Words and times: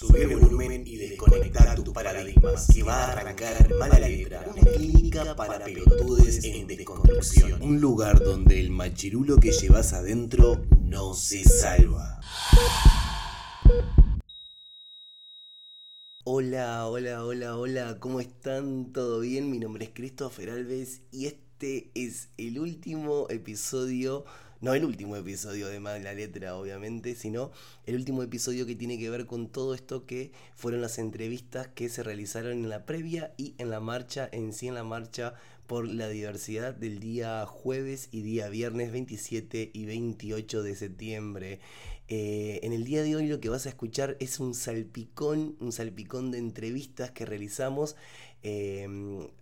Subir 0.00 0.32
el 0.32 0.36
volumen 0.38 0.82
y 0.86 0.96
desconectar 0.96 1.78
tus 1.82 1.92
paradigmas, 1.92 2.68
que 2.72 2.82
va 2.82 3.04
a 3.04 3.12
arrancar 3.12 3.68
mala 3.78 3.98
letra, 3.98 4.46
una 4.50 4.62
clínica 4.72 5.36
para 5.36 5.62
pelotudes 5.62 6.42
en 6.42 6.66
desconstrucción. 6.66 7.60
Un 7.60 7.82
lugar 7.82 8.18
donde 8.18 8.58
el 8.60 8.70
machirulo 8.70 9.36
que 9.36 9.52
llevas 9.52 9.92
adentro 9.92 10.62
no 10.80 11.12
se 11.12 11.44
salva. 11.44 12.18
Hola, 16.24 16.86
hola, 16.86 17.22
hola, 17.22 17.58
hola, 17.58 17.98
¿cómo 18.00 18.20
están? 18.20 18.94
¿Todo 18.94 19.20
bien? 19.20 19.50
Mi 19.50 19.58
nombre 19.58 19.84
es 19.84 19.90
Christopher 19.92 20.48
Alves 20.48 21.02
y 21.12 21.26
este 21.26 21.90
es 21.94 22.30
el 22.38 22.58
último 22.58 23.26
episodio 23.28 24.24
no 24.60 24.74
el 24.74 24.84
último 24.84 25.16
episodio 25.16 25.68
de 25.68 25.80
Más 25.80 26.02
la 26.02 26.12
Letra, 26.12 26.54
obviamente, 26.56 27.14
sino 27.14 27.50
el 27.86 27.94
último 27.94 28.22
episodio 28.22 28.66
que 28.66 28.76
tiene 28.76 28.98
que 28.98 29.08
ver 29.08 29.26
con 29.26 29.48
todo 29.48 29.74
esto 29.74 30.04
que 30.04 30.32
fueron 30.54 30.82
las 30.82 30.98
entrevistas 30.98 31.68
que 31.68 31.88
se 31.88 32.02
realizaron 32.02 32.52
en 32.52 32.68
la 32.68 32.84
previa 32.84 33.32
y 33.38 33.54
en 33.58 33.70
la 33.70 33.80
marcha, 33.80 34.28
en 34.32 34.52
sí 34.52 34.68
en 34.68 34.74
la 34.74 34.84
marcha 34.84 35.34
por 35.66 35.88
la 35.88 36.08
diversidad 36.08 36.74
del 36.74 37.00
día 37.00 37.46
jueves 37.46 38.08
y 38.12 38.22
día 38.22 38.48
viernes 38.48 38.92
27 38.92 39.70
y 39.72 39.84
28 39.86 40.62
de 40.62 40.74
septiembre. 40.74 41.60
Eh, 42.08 42.60
en 42.64 42.72
el 42.72 42.84
día 42.84 43.02
de 43.02 43.14
hoy 43.16 43.28
lo 43.28 43.40
que 43.40 43.48
vas 43.48 43.66
a 43.66 43.68
escuchar 43.70 44.16
es 44.20 44.40
un 44.40 44.54
salpicón, 44.54 45.56
un 45.60 45.72
salpicón 45.72 46.32
de 46.32 46.38
entrevistas 46.38 47.12
que 47.12 47.24
realizamos 47.24 47.94
eh, 48.42 48.88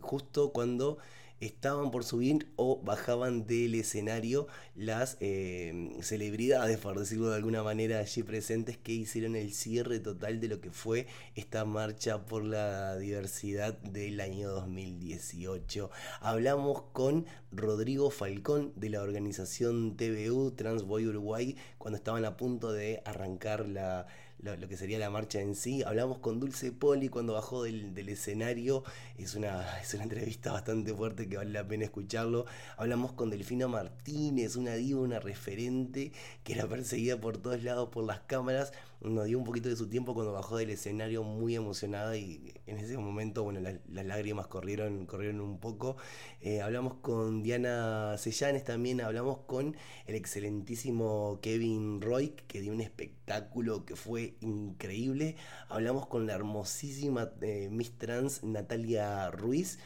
justo 0.01 0.52
cuando 0.52 0.98
estaban 1.41 1.91
por 1.91 2.05
subir 2.05 2.48
o 2.56 2.80
bajaban 2.83 3.46
del 3.46 3.74
escenario 3.74 4.48
las 4.74 5.16
eh, 5.20 5.96
celebridades, 6.01 6.79
por 6.79 6.98
decirlo 6.98 7.30
de 7.30 7.37
alguna 7.37 7.62
manera, 7.62 7.98
allí 7.98 8.23
presentes 8.23 8.77
que 8.77 8.92
hicieron 8.92 9.37
el 9.37 9.52
cierre 9.52 10.01
total 10.01 10.41
de 10.41 10.48
lo 10.48 10.60
que 10.60 10.70
fue 10.70 11.06
esta 11.34 11.65
marcha 11.65 12.27
por 12.27 12.45
la 12.45 12.96
diversidad 12.96 13.79
del 13.79 14.20
año 14.20 14.51
2018. 14.51 15.90
Hablamos 16.21 16.82
con 16.93 17.26
Rodrigo 17.52 18.10
Falcón 18.10 18.73
de 18.76 18.91
la 18.91 19.02
organización 19.02 19.96
TVU 19.96 20.52
Transboy 20.52 21.07
Uruguay 21.07 21.57
cuando 21.79 21.96
estaban 21.96 22.24
a 22.24 22.37
punto 22.37 22.73
de 22.73 23.02
arrancar 23.04 23.68
la 23.68 24.07
lo, 24.41 24.69
que 24.69 24.77
sería 24.77 24.99
la 24.99 25.11
marcha 25.11 25.41
en 25.41 25.55
sí. 25.55 25.83
Hablamos 25.83 26.19
con 26.19 26.41
Dulce 26.41 26.73
Poli 26.73 27.09
cuando 27.09 27.35
bajó 27.35 27.65
del, 27.65 28.09
escenario. 28.09 28.85
Es 29.17 29.35
una, 29.35 29.79
es 29.81 29.95
una 29.95 30.05
entrevista 30.05 30.53
bastante 30.53 30.95
fuerte 30.95 31.29
que 31.29 31.37
vale 31.37 31.51
la 31.51 31.67
pena 31.67 31.85
escucharlo. 31.85 32.47
Hablamos 32.77 33.13
con 33.13 33.31
Delfina 33.31 33.69
Martínez, 33.69 34.57
una 34.57 34.75
diva, 34.75 35.01
una 35.01 35.21
referente 35.21 36.13
que 36.45 36.53
era 36.53 36.66
perseguida 36.66 37.21
por 37.21 37.39
todos 37.39 37.63
lados 37.63 37.89
por 37.91 38.05
las 38.05 38.21
cámaras 38.21 38.73
nos 39.01 39.27
dio 39.27 39.38
un 39.38 39.45
poquito 39.45 39.68
de 39.68 39.77
su 39.77 39.88
tiempo 39.88 40.15
cuando 40.15 40.32
bajó 40.32 40.57
del 40.57 40.71
escenario 40.71 41.23
muy 41.23 41.54
emocionada 41.54 42.16
y 42.16 42.54
en 42.66 42.79
ese 42.79 42.99
momento, 42.99 43.45
bueno, 43.45 43.60
las, 43.60 43.79
lágrimas 43.88 44.46
corrieron, 44.49 45.07
corrieron 45.07 45.41
un 45.41 45.59
poco. 45.60 45.96
Eh, 46.41 46.60
hablamos 46.63 46.95
con 46.95 47.43
Diana 47.43 48.16
Sellanes 48.19 48.65
también, 48.65 49.01
hablamos 49.01 49.38
con 49.46 49.76
el 50.07 50.15
excelentísimo 50.15 51.38
Kevin 51.43 52.01
Roy, 52.01 52.35
que 52.49 52.60
dio 52.60 52.73
un 52.73 52.80
espectáculo 52.80 53.85
que 53.85 53.96
fue 53.96 54.35
increíble. 54.41 55.37
Hablamos 55.69 56.07
con 56.07 56.26
la 56.26 56.35
hermosísima 56.35 57.30
eh, 57.41 57.69
Miss 57.71 57.96
Trans 57.99 58.43
Natalia 58.43 59.30
Ruiz. 59.30 59.79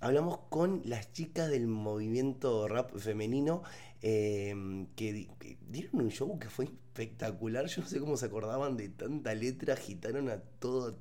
Hablamos 0.00 0.38
con 0.48 0.80
las 0.86 1.12
chicas 1.12 1.50
del 1.50 1.66
movimiento 1.66 2.66
rap 2.68 2.96
femenino 2.96 3.62
eh, 4.00 4.86
que, 4.96 5.28
dieron 5.68 6.00
un 6.00 6.10
show 6.10 6.38
que 6.38 6.48
fue 6.48 6.64
espectacular. 6.64 7.66
Yo 7.66 7.82
no 7.82 7.88
sé 7.88 8.00
cómo 8.00 8.16
se 8.16 8.26
acordaban 8.26 8.78
de 8.78 8.88
tanta 8.88 9.34
letra, 9.34 9.74
agitaron 9.74 10.30
a 10.30 10.38
todas 10.38 10.94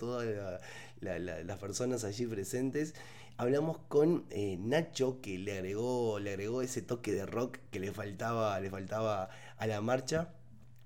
las 1.00 1.58
personas 1.59 2.03
allí 2.03 2.25
presentes. 2.25 2.94
Hablamos 3.38 3.78
con 3.88 4.25
eh, 4.31 4.58
Nacho, 4.59 5.22
que 5.22 5.39
le 5.39 5.53
agregó, 5.53 6.19
le 6.19 6.31
agregó 6.31 6.61
ese 6.61 6.81
toque 6.81 7.13
de 7.13 7.25
rock 7.25 7.59
que 7.72 7.79
le 7.79 7.94
faltaba, 7.94 8.59
le 8.59 8.69
faltaba 8.69 9.29
a 9.56 9.66
la 9.66 9.79
marcha. 9.79 10.34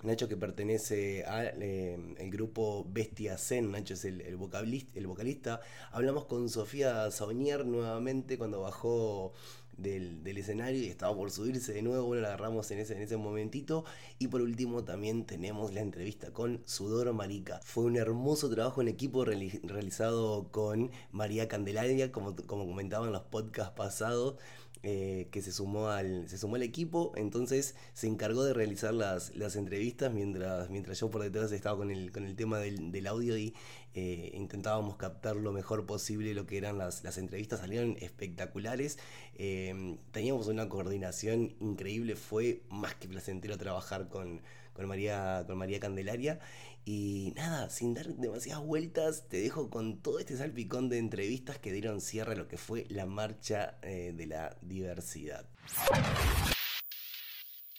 Nacho 0.03 0.27
que 0.27 0.35
pertenece 0.35 1.23
al 1.23 1.61
eh, 1.61 1.97
grupo 2.29 2.85
Bestia 2.89 3.37
Zen, 3.37 3.71
Nacho 3.71 3.93
es 3.93 4.03
el, 4.03 4.35
vocalista. 4.35 5.61
Hablamos 5.91 6.25
con 6.25 6.49
Sofía 6.49 7.09
Saunier 7.09 7.65
nuevamente 7.65 8.37
cuando 8.37 8.61
bajó 8.61 9.31
del, 9.77 10.21
escenario 10.37 10.83
y 10.83 10.87
estaba 10.87 11.15
por 11.15 11.31
subirse 11.31 11.73
de 11.73 11.81
nuevo, 11.81 12.05
bueno, 12.05 12.21
la 12.21 12.29
agarramos 12.29 12.69
en 12.71 12.79
ese, 12.79 13.01
en 13.01 13.19
momentito. 13.19 13.85
Y 14.19 14.27
por 14.27 14.41
último 14.41 14.83
también 14.83 15.25
tenemos 15.25 15.73
la 15.73 15.81
entrevista 15.81 16.31
con 16.31 16.61
Sudor 16.65 17.13
Marica. 17.13 17.61
Fue 17.63 17.85
un 17.85 17.95
hermoso 17.95 18.49
trabajo 18.49 18.81
en 18.81 18.89
equipo 18.89 19.23
realizado 19.25 20.49
con 20.51 20.91
María 21.11 21.47
Candelaria, 21.47 22.11
como, 22.11 22.35
como 22.35 22.67
comentaba 22.67 23.05
en 23.05 23.13
los 23.13 23.23
podcasts 23.23 23.73
pasados. 23.75 24.35
Eh, 24.85 25.29
que 25.31 25.41
se 25.41 25.53
sumó, 25.53 25.87
al, 25.87 26.27
se 26.27 26.37
sumó 26.37 26.57
al 26.57 26.61
equipo, 26.61 27.13
entonces 27.15 27.73
se 27.93 28.07
encargó 28.07 28.43
de 28.43 28.53
realizar 28.53 28.93
las, 28.93 29.33
las 29.33 29.55
entrevistas 29.55 30.11
mientras, 30.13 30.69
mientras 30.69 30.99
yo 30.99 31.09
por 31.09 31.23
detrás 31.23 31.53
estaba 31.53 31.77
con 31.77 31.89
el, 31.89 32.11
con 32.11 32.25
el 32.25 32.35
tema 32.35 32.59
del, 32.59 32.91
del 32.91 33.07
audio 33.07 33.37
y 33.37 33.53
eh, 33.93 34.31
intentábamos 34.33 34.97
captar 34.97 35.37
lo 35.37 35.53
mejor 35.53 35.85
posible 35.85 36.33
lo 36.33 36.45
que 36.45 36.57
eran 36.57 36.77
las, 36.77 37.01
las 37.05 37.17
entrevistas, 37.17 37.61
salieron 37.61 37.95
espectaculares, 38.01 38.99
eh, 39.35 39.97
teníamos 40.11 40.47
una 40.47 40.67
coordinación 40.67 41.55
increíble, 41.61 42.17
fue 42.17 42.63
más 42.69 42.93
que 42.95 43.07
placentero 43.07 43.57
trabajar 43.57 44.09
con, 44.09 44.41
con, 44.73 44.87
María, 44.87 45.43
con 45.47 45.57
María 45.57 45.79
Candelaria 45.79 46.39
y 46.85 47.31
nada, 47.35 47.69
sin 47.69 47.93
dar 47.93 48.07
demasiadas 48.07 48.63
vueltas, 48.63 49.27
te 49.29 49.37
dejo 49.37 49.69
con 49.69 50.01
todo 50.01 50.19
este 50.19 50.35
salpicón 50.35 50.89
de 50.89 50.97
entrevistas 50.97 51.57
que 51.57 51.71
dieron 51.71 52.01
cierre 52.01 52.33
a 52.33 52.35
lo 52.35 52.47
que 52.47 52.57
fue 52.57 52.85
la 52.89 53.05
marcha 53.05 53.77
eh, 53.81 54.13
de 54.13 54.27
la 54.27 54.57
diversidad. 54.61 55.45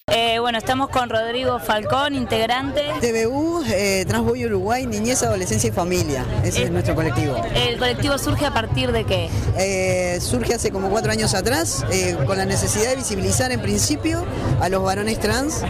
Eh, 0.07 0.39
bueno, 0.39 0.59
estamos 0.59 0.91
con 0.91 1.11
Rodrigo 1.11 1.59
Falcón, 1.59 2.15
integrante. 2.15 2.83
TVU, 3.01 3.63
eh, 3.67 4.05
Transboy 4.07 4.47
Uruguay, 4.47 4.87
Niñez, 4.87 5.23
Adolescencia 5.23 5.69
y 5.69 5.73
Familia. 5.73 6.25
Ese 6.45 6.65
es 6.65 6.71
nuestro 6.71 6.95
colectivo. 6.95 7.37
¿El 7.55 7.79
colectivo 7.79 8.17
surge 8.19 8.47
a 8.47 8.53
partir 8.53 8.93
de 8.93 9.05
qué? 9.05 9.29
Eh, 9.59 10.19
surge 10.21 10.55
hace 10.55 10.71
como 10.71 10.89
cuatro 10.89 11.11
años 11.11 11.35
atrás, 11.35 11.85
con 12.27 12.39
la 12.39 12.45
necesidad 12.45 12.91
de 12.91 12.97
visibilizar 12.97 13.51
en 13.51 13.61
principio 13.61 14.25
a 14.61 14.69
los 14.69 14.83
varones 14.83 15.19
trans 15.21 15.63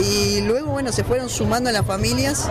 y 0.00 0.40
luego, 0.42 0.72
bueno, 0.72 0.92
se 0.92 1.04
fueron 1.04 1.28
sumando 1.28 1.70
las 1.72 1.86
familias. 1.86 2.48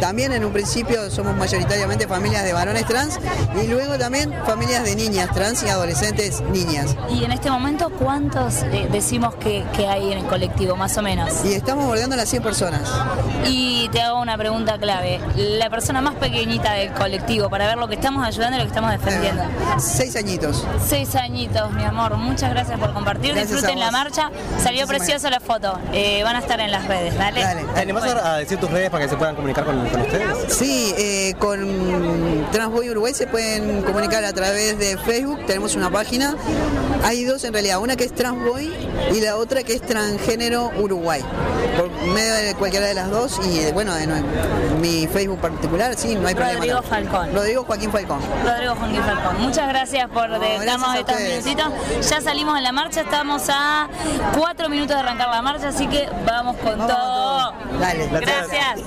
También 0.00 0.32
en 0.32 0.44
un 0.44 0.52
principio 0.52 1.10
somos 1.10 1.36
mayoritariamente 1.36 2.06
familias 2.06 2.44
de 2.44 2.52
varones 2.52 2.86
trans 2.86 3.18
y 3.60 3.66
luego 3.66 3.98
también 3.98 4.32
familias 4.46 4.84
de 4.84 4.94
niñas 4.94 5.30
trans 5.32 5.62
y 5.64 5.68
adolescentes 5.68 6.40
niñas. 6.52 6.94
¿Y 7.10 7.24
en 7.24 7.32
este 7.32 7.50
momento 7.50 7.90
cuántos 7.90 8.64
decimos 8.92 9.34
que, 9.36 9.64
que 9.74 9.88
hay 9.88 10.12
en 10.12 10.18
el 10.18 10.24
colectivo? 10.24 10.68
más 10.76 10.96
o 10.96 11.02
menos. 11.02 11.44
Y 11.44 11.52
estamos 11.54 11.86
bordeando 11.86 12.16
las 12.16 12.28
100 12.28 12.42
personas. 12.42 12.90
Y 13.46 13.88
te 13.90 14.00
hago 14.02 14.20
una 14.20 14.36
pregunta 14.36 14.78
clave. 14.78 15.20
La 15.36 15.70
persona 15.70 16.00
más 16.00 16.14
pequeñita 16.16 16.72
del 16.72 16.92
colectivo, 16.92 17.48
para 17.48 17.66
ver 17.66 17.78
lo 17.78 17.88
que 17.88 17.94
estamos 17.94 18.26
ayudando 18.26 18.56
y 18.56 18.58
lo 18.58 18.64
que 18.64 18.68
estamos 18.68 18.90
defendiendo. 18.90 19.42
seis 19.78 20.16
añitos. 20.16 20.64
Seis 20.84 21.14
añitos, 21.14 21.72
mi 21.72 21.84
amor. 21.84 22.16
Muchas 22.16 22.50
gracias 22.50 22.78
por 22.78 22.92
compartir. 22.92 23.34
Disfruten 23.34 23.78
la 23.78 23.90
marcha. 23.90 24.30
Salió 24.62 24.86
preciosa 24.86 25.30
la 25.30 25.40
foto. 25.40 25.78
Eh, 25.92 26.22
van 26.24 26.36
a 26.36 26.40
estar 26.40 26.60
en 26.60 26.70
las 26.78 26.88
redes, 26.88 27.16
dale. 27.16 27.42
dale. 27.42 28.20
a 28.22 28.36
decir 28.36 28.58
tus 28.58 28.70
redes 28.70 28.90
para 28.90 29.04
que 29.04 29.10
se 29.10 29.16
puedan 29.16 29.34
comunicar 29.34 29.64
con, 29.64 29.78
ustedes? 29.78 30.52
Sí, 30.52 30.94
eh, 30.96 31.34
con 31.38 32.46
Transboy 32.52 32.90
Uruguay 32.90 33.14
se 33.14 33.26
pueden 33.26 33.82
comunicar 33.82 34.24
a 34.24 34.32
través 34.32 34.78
de 34.78 34.96
Facebook. 34.98 35.44
Tenemos 35.46 35.74
una 35.74 35.90
página. 35.90 36.36
Hay 37.04 37.24
dos 37.24 37.44
en 37.44 37.52
realidad. 37.52 37.78
Una 37.80 37.96
que 37.96 38.04
es 38.04 38.14
Transboy 38.14 38.72
y 39.12 39.20
la 39.20 39.36
otra 39.36 39.62
que 39.62 39.74
es 39.74 39.82
Transgénero 39.82 40.70
Uruguay. 40.78 41.22
Por 41.76 41.90
medio 42.12 42.34
de 42.34 42.54
cualquiera 42.54 42.86
de 42.86 42.94
las 42.94 43.10
dos 43.10 43.40
y 43.44 43.60
eh, 43.60 43.72
bueno, 43.72 43.94
de 43.94 44.06
mi 44.80 45.06
Facebook 45.06 45.40
particular, 45.40 45.94
sí, 45.96 46.14
no 46.14 46.26
hay 46.26 46.34
problema. 46.34 46.58
Rodrigo 46.58 46.82
Falcón. 46.82 47.34
Rodrigo 47.34 47.64
Joaquín 47.64 47.92
Falcón. 47.92 48.20
Rodrigo 48.44 48.74
Joaquín 48.74 49.02
Falcón. 49.02 49.40
Muchas 49.40 49.68
gracias 49.68 50.08
por 50.08 50.28
darnos 50.30 50.94
estos 50.94 51.20
minutitos. 51.20 51.66
Ya 52.08 52.20
salimos 52.20 52.56
en 52.58 52.64
la 52.64 52.72
marcha, 52.72 53.02
estamos 53.02 53.48
a 53.48 53.88
cuatro 54.36 54.68
minutos 54.68 54.96
de 54.96 55.02
arrancar 55.02 55.28
la 55.28 55.42
marcha, 55.42 55.68
así 55.68 55.86
que 55.86 56.08
vamos 56.26 56.56
con 56.56 56.67
todo. 56.76 57.52
Dale. 57.80 58.08
Gracias. 58.08 58.80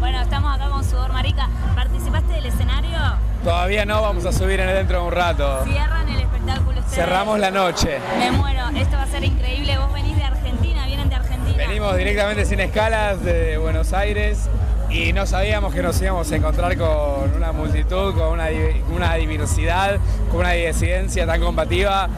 bueno, 0.00 0.20
estamos 0.20 0.54
acá 0.54 0.68
con 0.70 0.84
Sudor 0.84 1.12
Marica. 1.12 1.48
¿Participaste 1.74 2.32
del 2.32 2.46
escenario? 2.46 2.98
Todavía 3.42 3.84
no, 3.84 4.02
vamos 4.02 4.24
a 4.24 4.32
subir 4.32 4.60
en 4.60 4.68
dentro 4.68 5.00
de 5.00 5.06
un 5.06 5.12
rato. 5.12 5.64
Cierran 5.64 6.08
el 6.08 6.20
espectáculo. 6.20 6.82
Cerramos 6.88 7.38
la 7.38 7.50
noche. 7.50 7.98
Me 8.18 8.30
muero, 8.30 8.68
esto 8.76 8.96
va 8.96 9.02
a 9.02 9.06
ser 9.06 9.24
increíble. 9.24 9.76
Vos 9.78 9.92
venís 9.92 10.16
de 10.16 10.24
Argentina, 10.24 10.86
vienen 10.86 11.08
de 11.08 11.14
Argentina. 11.14 11.56
Venimos 11.56 11.96
directamente 11.96 12.44
sin 12.44 12.60
escalas 12.60 13.22
de 13.22 13.58
Buenos 13.58 13.92
Aires 13.92 14.48
y 14.90 15.12
no 15.12 15.26
sabíamos 15.26 15.74
que 15.74 15.82
nos 15.82 16.00
íbamos 16.00 16.30
a 16.30 16.36
encontrar 16.36 16.76
con 16.76 17.34
una 17.36 17.52
multitud, 17.52 18.14
con 18.14 18.28
una, 18.28 18.48
una 18.94 19.14
diversidad, 19.14 19.98
con 20.30 20.40
una 20.40 20.52
disidencia 20.52 21.26
tan 21.26 21.40
combativa, 21.40 22.08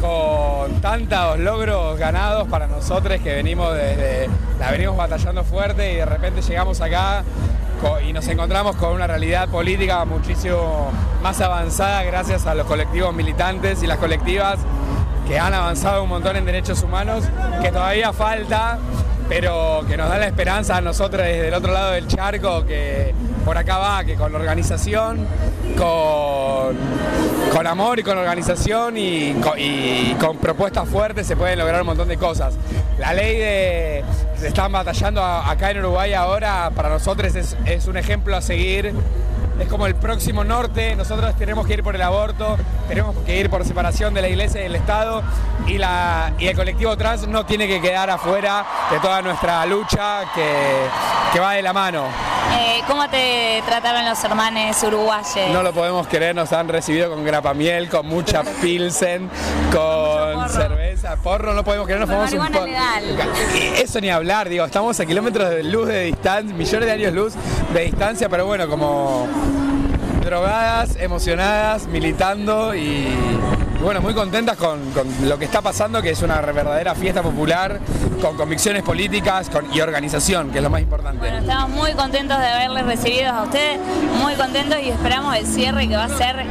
con 0.00 0.80
tantos 0.80 1.38
logros 1.38 1.98
ganados 1.98 2.48
para 2.48 2.66
nosotros 2.66 3.20
que 3.20 3.34
venimos 3.34 3.74
desde, 3.74 4.28
la 4.58 4.70
venimos 4.70 4.96
batallando 4.96 5.44
fuerte 5.44 5.92
y 5.92 5.96
de 5.96 6.06
repente 6.06 6.42
llegamos 6.42 6.80
acá 6.80 7.24
nos 8.12 8.28
encontramos 8.28 8.76
con 8.76 8.92
una 8.92 9.06
realidad 9.06 9.48
política 9.48 10.04
muchísimo 10.04 10.90
más 11.22 11.40
avanzada 11.40 12.02
gracias 12.02 12.46
a 12.46 12.54
los 12.54 12.66
colectivos 12.66 13.14
militantes 13.14 13.82
y 13.82 13.86
las 13.86 13.98
colectivas 13.98 14.58
que 15.26 15.38
han 15.38 15.54
avanzado 15.54 16.02
un 16.02 16.10
montón 16.10 16.36
en 16.36 16.44
derechos 16.44 16.82
humanos, 16.82 17.24
que 17.62 17.70
todavía 17.70 18.12
falta, 18.12 18.78
pero 19.28 19.82
que 19.88 19.96
nos 19.96 20.08
da 20.10 20.18
la 20.18 20.26
esperanza 20.26 20.76
a 20.76 20.80
nosotros 20.80 21.22
desde 21.24 21.48
el 21.48 21.54
otro 21.54 21.72
lado 21.72 21.92
del 21.92 22.06
charco 22.06 22.66
que 22.66 23.14
por 23.44 23.58
acá 23.58 23.78
va, 23.78 24.04
que 24.04 24.14
con 24.14 24.34
organización, 24.34 25.26
con, 25.76 26.76
con 27.52 27.66
amor 27.66 27.98
y 27.98 28.02
con 28.02 28.18
organización 28.18 28.96
y 28.96 29.34
con, 30.20 30.38
propuestas 30.38 30.88
fuertes 30.88 31.26
se 31.26 31.36
pueden 31.36 31.58
lograr 31.58 31.80
un 31.80 31.86
montón 31.88 32.08
de 32.08 32.16
cosas. 32.16 32.54
La 32.98 33.12
ley 33.12 33.38
de 33.38 34.04
se 34.38 34.48
están 34.48 34.72
batallando 34.72 35.22
acá 35.22 35.70
en 35.70 35.78
Uruguay 35.78 36.14
ahora 36.14 36.70
para 36.74 36.88
nosotros 36.88 37.34
es, 37.34 37.56
es 37.64 37.86
un 37.86 37.96
ejemplo 37.96 38.36
a 38.36 38.42
seguir 38.42 38.92
es 39.58 39.68
como 39.68 39.86
el 39.86 39.94
próximo 39.94 40.44
norte, 40.44 40.96
nosotros 40.96 41.34
tenemos 41.36 41.66
que 41.66 41.74
ir 41.74 41.82
por 41.82 41.94
el 41.94 42.02
aborto, 42.02 42.56
tenemos 42.88 43.16
que 43.24 43.38
ir 43.38 43.50
por 43.50 43.64
separación 43.64 44.14
de 44.14 44.22
la 44.22 44.28
iglesia 44.28 44.60
y 44.60 44.64
del 44.64 44.76
Estado 44.76 45.22
y, 45.66 45.78
la, 45.78 46.32
y 46.38 46.46
el 46.46 46.56
colectivo 46.56 46.96
trans 46.96 47.26
no 47.28 47.44
tiene 47.46 47.68
que 47.68 47.80
quedar 47.80 48.10
afuera 48.10 48.64
de 48.90 48.98
toda 49.00 49.22
nuestra 49.22 49.64
lucha 49.66 50.24
que, 50.34 51.40
va 51.40 51.52
de 51.54 51.62
la 51.62 51.72
mano. 51.72 52.04
Eh, 52.58 52.82
¿Cómo 52.86 53.08
te 53.08 53.62
trataron 53.66 54.04
los 54.04 54.22
hermanos 54.22 54.82
uruguayos? 54.82 55.50
No 55.50 55.62
lo 55.62 55.72
podemos 55.72 56.06
querer, 56.06 56.34
nos 56.34 56.52
han 56.52 56.68
recibido 56.68 57.10
con 57.10 57.24
grapamiel, 57.24 57.88
con 57.88 58.06
mucha 58.06 58.42
pilsen, 58.60 59.30
con 59.72 60.48
cerveza, 60.48 60.81
porro, 61.22 61.54
no 61.54 61.64
podemos 61.64 61.86
querer, 61.86 62.06
nos 62.06 62.08
fuimos 62.08 62.32
un. 62.32 62.68
Eso 63.76 64.00
ni 64.00 64.10
hablar, 64.10 64.48
digo, 64.48 64.64
estamos 64.64 64.98
a 65.00 65.06
kilómetros 65.06 65.50
de 65.50 65.62
luz 65.64 65.88
de 65.88 66.04
distancia, 66.04 66.54
millones 66.54 66.86
de 66.86 66.92
años 66.92 67.12
luz 67.12 67.34
de 67.72 67.84
distancia, 67.84 68.28
pero 68.28 68.46
bueno, 68.46 68.68
como 68.68 69.26
drogadas, 70.24 70.96
emocionadas, 70.96 71.86
militando 71.86 72.74
y, 72.74 73.08
bueno, 73.82 74.00
muy 74.00 74.14
contentas 74.14 74.56
con, 74.56 74.80
lo 75.24 75.38
que 75.38 75.44
está 75.44 75.60
pasando, 75.60 76.00
que 76.00 76.10
es 76.10 76.22
una 76.22 76.40
verdadera 76.40 76.94
fiesta 76.94 77.22
popular, 77.22 77.80
con 78.20 78.36
convicciones 78.36 78.82
políticas 78.82 79.50
y 79.74 79.80
organización, 79.80 80.50
que 80.50 80.58
es 80.58 80.64
lo 80.64 80.70
más 80.70 80.80
importante. 80.80 81.18
Bueno, 81.18 81.38
estamos 81.38 81.70
muy 81.70 81.92
contentos 81.94 82.38
de 82.38 82.46
haberles 82.46 82.86
recibido 82.86 83.32
a 83.32 83.42
ustedes, 83.42 83.80
muy 84.22 84.34
contentos 84.34 84.78
y 84.80 84.90
esperamos 84.90 85.34
el 85.36 85.46
cierre 85.46 85.88
que 85.88 85.96
va 85.96 86.04
a 86.04 86.16
ser 86.16 86.46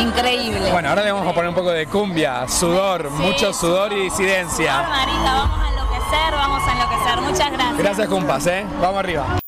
increíble. 0.00 0.70
Bueno, 0.70 0.88
ahora 0.88 1.02
le 1.02 1.12
vamos 1.12 1.28
a 1.28 1.34
poner 1.34 1.48
un 1.48 1.54
poco 1.54 1.70
de 1.70 1.86
cumbia, 1.86 2.48
sudor, 2.48 3.10
mucho 3.10 3.52
sudor 3.52 3.92
y 3.92 4.04
disidencia. 4.04 4.82
vamos 4.82 4.98
a 4.98 5.68
enloquecer, 5.68 6.32
vamos 6.32 6.62
a 6.66 6.72
enloquecer. 6.72 7.20
Muchas 7.20 7.52
gracias. 7.52 7.78
Gracias, 7.78 8.08
compas, 8.08 8.46
¿eh? 8.46 8.66
Vamos 8.80 8.98
arriba. 8.98 9.41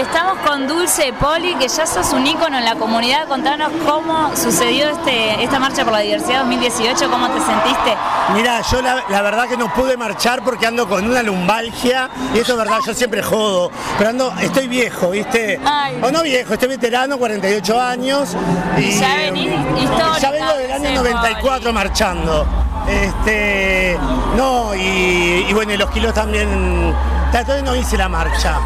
Estamos 0.00 0.38
con 0.46 0.66
Dulce 0.66 1.12
Poli, 1.12 1.54
que 1.56 1.68
ya 1.68 1.86
sos 1.86 2.12
un 2.14 2.26
ícono 2.26 2.56
en 2.56 2.64
la 2.64 2.76
comunidad. 2.76 3.28
Contanos 3.28 3.70
cómo 3.86 4.34
sucedió 4.34 4.88
este, 4.88 5.44
esta 5.44 5.58
marcha 5.58 5.84
por 5.84 5.92
la 5.92 5.98
diversidad 5.98 6.40
2018, 6.40 7.10
cómo 7.10 7.28
te 7.28 7.40
sentiste. 7.40 7.94
Mira, 8.34 8.62
yo 8.62 8.80
la, 8.80 9.22
verdad 9.22 9.48
que 9.48 9.56
no 9.58 9.72
pude 9.74 9.98
marchar 9.98 10.42
porque 10.42 10.66
ando 10.66 10.88
con 10.88 11.04
una 11.04 11.22
lumbalgia, 11.22 12.08
y 12.34 12.38
eso 12.38 12.52
es 12.52 12.58
verdad, 12.58 12.78
yo 12.86 12.94
siempre 12.94 13.22
jodo, 13.22 13.70
pero 13.98 14.10
ando, 14.10 14.32
estoy 14.40 14.66
viejo, 14.66 15.10
¿viste? 15.10 15.60
O 16.02 16.10
no 16.10 16.22
viejo, 16.22 16.54
estoy 16.54 16.68
veterano, 16.68 17.18
48 17.18 17.80
años. 17.80 18.34
Y, 18.78 18.98
ya 18.98 19.16
venís 19.16 19.52
histórica, 19.78 20.18
Ya 20.18 20.30
vengo 20.30 20.54
del 20.54 20.72
año 20.72 20.92
94 20.94 21.72
marchando. 21.72 22.46
Este, 22.88 23.98
no, 24.36 24.74
y, 24.74 25.46
y 25.48 25.52
bueno, 25.52 25.74
y 25.74 25.76
los 25.76 25.90
kilos 25.90 26.14
también, 26.14 26.94
todavía 27.30 27.62
no 27.62 27.76
hice 27.76 27.98
la 27.98 28.08
marcha. 28.08 28.58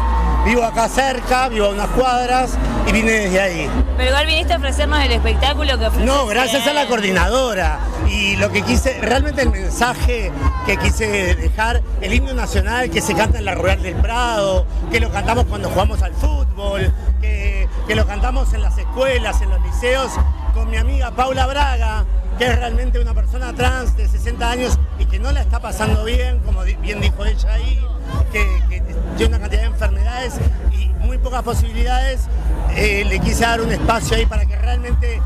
Vivo 0.47 0.63
acá 0.63 0.87
cerca, 0.87 1.49
vivo 1.49 1.65
a 1.65 1.69
unas 1.71 1.89
cuadras 1.89 2.57
y 2.87 2.93
vine 2.93 3.11
desde 3.11 3.41
ahí. 3.41 3.69
Pero 3.97 4.11
igual 4.11 4.25
viniste 4.27 4.53
a 4.53 4.55
ofrecernos 4.55 5.03
el 5.03 5.11
espectáculo 5.11 5.77
que 5.77 5.87
ofreciste. 5.87 6.05
No, 6.05 6.25
gracias 6.25 6.65
a 6.65 6.71
la 6.71 6.87
coordinadora. 6.87 7.79
Y 8.09 8.37
lo 8.37 8.49
que 8.49 8.61
quise, 8.61 8.97
realmente 9.01 9.41
el 9.41 9.49
mensaje 9.49 10.31
que 10.65 10.77
quise 10.77 11.35
dejar, 11.35 11.83
el 11.99 12.13
himno 12.13 12.33
nacional 12.33 12.89
que 12.89 13.01
se 13.01 13.13
canta 13.13 13.39
en 13.39 13.43
la 13.43 13.55
Rural 13.55 13.83
del 13.83 13.95
Prado, 13.95 14.65
que 14.89 15.01
lo 15.01 15.11
cantamos 15.11 15.43
cuando 15.47 15.69
jugamos 15.69 16.01
al 16.01 16.13
fútbol, 16.13 16.93
que, 17.19 17.67
que 17.85 17.95
lo 17.95 18.07
cantamos 18.07 18.53
en 18.53 18.61
las 18.61 18.77
escuelas, 18.77 19.41
en 19.41 19.49
los 19.49 19.61
liceos, 19.61 20.13
con 20.53 20.69
mi 20.69 20.77
amiga 20.77 21.11
Paula 21.11 21.45
Braga, 21.45 22.05
que 22.37 22.45
es 22.45 22.55
realmente 22.55 22.99
una 23.01 23.13
persona 23.13 23.51
trans 23.51 23.97
de 23.97 24.07
60 24.07 24.49
años 24.49 24.79
y 24.97 25.07
que 25.07 25.19
no 25.19 25.33
la 25.33 25.41
está 25.41 25.59
pasando 25.59 26.05
bien, 26.05 26.39
como 26.39 26.61
bien 26.63 27.01
dijo 27.01 27.25
ella 27.25 27.51
ahí 27.51 27.85
que, 28.31 28.83
tiene 29.17 29.35
una 29.35 29.39
cantidad 29.39 29.61
de 29.61 29.67
enfermedades 29.67 30.39
y 30.71 30.89
muy 31.03 31.17
pocas 31.17 31.41
posibilidades, 31.41 32.27
eh, 32.75 33.03
le 33.03 33.19
quise 33.19 33.41
dar 33.43 33.61
un 33.61 33.71
espacio 33.71 34.15
ahí 34.15 34.27
para 34.27 34.45
que 34.45 34.55
realmente 34.55 35.15
eh, 35.15 35.21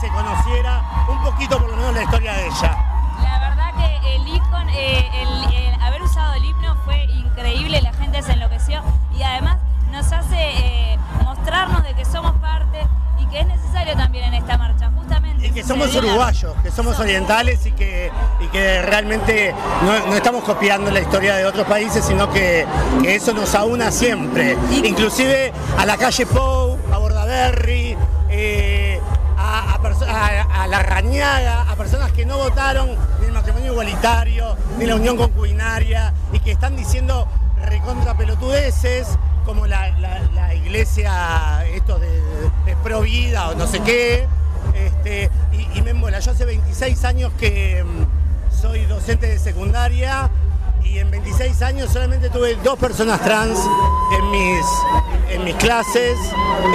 se 0.00 0.08
conociera 0.08 0.80
un 1.08 1.20
poquito 1.24 1.58
por 1.58 1.70
lo 1.70 1.76
menos 1.76 1.94
la 1.94 2.02
historia 2.04 2.32
de 2.34 2.46
ella. 2.46 2.78
La 3.20 3.40
verdad 3.40 3.72
que 3.76 4.14
el, 4.14 4.28
icono, 4.28 4.70
eh, 4.70 5.08
el, 5.12 5.82
haber 5.82 6.02
usado 6.02 6.34
el 6.34 6.44
himno 6.44 6.76
fue 6.84 7.02
increíble, 7.06 7.82
la 7.82 7.92
gente 7.94 8.22
se 8.22 8.32
enloqueció 8.32 8.80
y 9.18 9.22
además 9.24 9.58
nos 9.90 10.12
hace 10.12 10.96
mostrarnos 11.24 11.82
de 11.82 11.94
que 11.94 12.04
somos 12.04 12.32
parte 12.36 12.78
y 13.18 13.26
que 13.26 13.40
es 13.40 13.46
necesario 13.48 13.96
también 13.96 14.26
en 14.26 14.34
esta 14.34 14.56
marcha. 14.56 14.73
Y 14.73 14.73
que 15.54 15.62
somos 15.62 15.94
uruguayos, 15.94 16.52
que 16.62 16.70
somos 16.72 16.98
orientales 16.98 17.64
y 17.64 17.72
que, 17.72 18.10
que 18.50 18.82
realmente 18.82 19.54
no, 19.82 20.14
estamos 20.16 20.42
copiando 20.42 20.90
la 20.90 21.00
historia 21.00 21.36
de 21.36 21.46
otros 21.46 21.66
países, 21.66 22.04
sino 22.04 22.30
que, 22.30 22.66
eso 23.04 23.32
nos 23.32 23.54
aúna 23.54 23.92
siempre. 23.92 24.56
Inclusive 24.82 25.52
a 25.78 25.86
la 25.86 25.96
calle 25.96 26.26
Pou, 26.26 26.76
a 26.92 26.98
Bordaberry, 26.98 27.96
eh, 28.30 29.00
a, 29.38 29.78
a, 29.78 30.66
la 30.66 30.82
Rañaga, 30.82 31.70
a 31.70 31.76
personas 31.76 32.10
que 32.12 32.26
no 32.26 32.38
votaron 32.38 32.90
ni 33.20 33.26
el 33.26 33.32
matrimonio 33.32 33.72
igualitario, 33.72 34.56
ni 34.78 34.86
la 34.86 34.96
unión 34.96 35.16
concubinaria, 35.16 36.12
y 36.32 36.40
que 36.40 36.52
están 36.52 36.76
diciendo 36.76 37.28
recontra 37.64 38.16
pelotudeces 38.16 39.18
como 39.44 39.66
la, 39.66 39.88
iglesia, 40.54 41.64
esto 41.66 41.98
de, 41.98 42.20
de, 42.64 42.76
pro 42.82 43.02
vida 43.02 43.50
o 43.50 43.54
no 43.54 43.66
sé 43.66 43.80
qué. 43.80 44.26
Este, 44.74 45.30
y, 45.74 45.82
me 45.82 45.90
embola. 45.90 46.20
Yo 46.20 46.32
hace 46.32 46.44
26 46.44 47.04
años 47.04 47.32
que 47.38 47.84
mm, 47.84 48.60
soy 48.60 48.84
docente 48.86 49.26
de 49.26 49.38
secundaria 49.38 50.30
y 50.84 50.98
en 50.98 51.10
26 51.10 51.62
años 51.62 51.90
solamente 51.92 52.30
tuve 52.30 52.56
dos 52.62 52.78
personas 52.78 53.20
trans 53.22 53.58
en 54.16 54.30
mis, 54.30 54.66
en 55.30 55.44
mis 55.44 55.54
clases. 55.56 56.16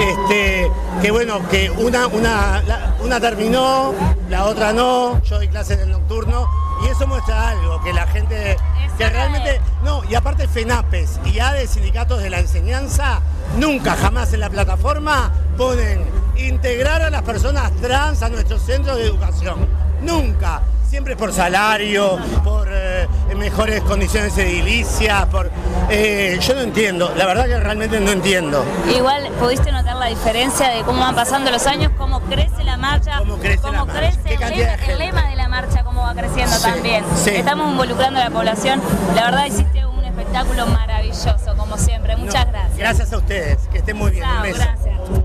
Este, 0.00 0.70
que 1.00 1.10
bueno, 1.10 1.40
que 1.48 1.70
una, 1.70 2.06
una, 2.06 2.62
una 3.02 3.20
terminó, 3.20 3.94
la 4.28 4.44
otra 4.46 4.72
no. 4.72 5.22
Yo 5.22 5.36
doy 5.36 5.48
clases 5.48 5.78
en 5.78 5.84
el 5.84 5.90
nocturno 5.92 6.48
y 6.84 6.88
eso 6.88 7.06
muestra 7.06 7.50
algo, 7.50 7.82
que 7.82 7.92
la 7.92 8.06
gente 8.06 8.56
que 8.96 9.08
realmente, 9.08 9.60
no, 9.82 10.02
y 10.04 10.14
aparte 10.14 10.46
FENAPES 10.46 11.20
y 11.24 11.38
ADE, 11.38 11.66
sindicatos 11.66 12.22
de 12.22 12.28
la 12.28 12.38
enseñanza, 12.38 13.20
nunca 13.58 13.96
jamás 13.96 14.32
en 14.34 14.40
la 14.40 14.50
plataforma 14.50 15.32
ponen 15.56 16.04
integrar 16.46 17.02
a 17.02 17.10
las 17.10 17.22
personas 17.22 17.72
trans 17.80 18.22
a 18.22 18.28
nuestros 18.28 18.62
centros 18.62 18.96
de 18.96 19.04
educación. 19.04 19.66
Nunca. 20.02 20.62
Siempre 20.88 21.14
por 21.14 21.32
salario, 21.32 22.18
por 22.42 22.68
eh, 22.72 23.06
mejores 23.36 23.80
condiciones 23.82 24.36
edilicias, 24.36 25.24
por... 25.26 25.48
Eh, 25.88 26.36
yo 26.40 26.54
no 26.56 26.62
entiendo, 26.62 27.12
la 27.16 27.26
verdad 27.26 27.46
que 27.46 27.60
realmente 27.60 28.00
no 28.00 28.10
entiendo. 28.10 28.64
Igual 28.92 29.30
pudiste 29.38 29.70
notar 29.70 29.94
la 29.96 30.06
diferencia 30.06 30.68
de 30.68 30.82
cómo 30.82 31.00
van 31.00 31.14
pasando 31.14 31.52
los 31.52 31.64
años, 31.68 31.92
cómo 31.96 32.20
crece 32.22 32.64
la 32.64 32.76
marcha, 32.76 33.18
cómo 33.18 33.36
crece, 33.38 33.62
la 33.70 33.84
marcha? 33.84 34.74
el, 34.88 34.98
lema, 34.98 35.28
de 35.28 35.36
la 35.36 35.48
marcha, 35.48 35.84
cómo 35.84 36.02
va 36.02 36.12
creciendo 36.12 36.58
también. 36.60 37.04
Estamos 37.24 37.70
involucrando 37.70 38.18
a 38.18 38.24
la 38.24 38.30
población. 38.30 38.82
La 39.14 39.26
verdad 39.26 39.46
hiciste 39.46 39.86
un 39.86 40.04
espectáculo 40.04 40.66
maravilloso, 40.66 41.56
como 41.56 41.78
siempre. 41.78 42.16
Muchas 42.16 42.46
gracias. 42.48 42.78
Gracias 42.78 43.12
a 43.12 43.16
ustedes, 43.18 43.58
que 43.70 43.78
estén 43.78 43.96
muy 43.96 44.10
bien. 44.10 44.26
gracias. 44.42 45.19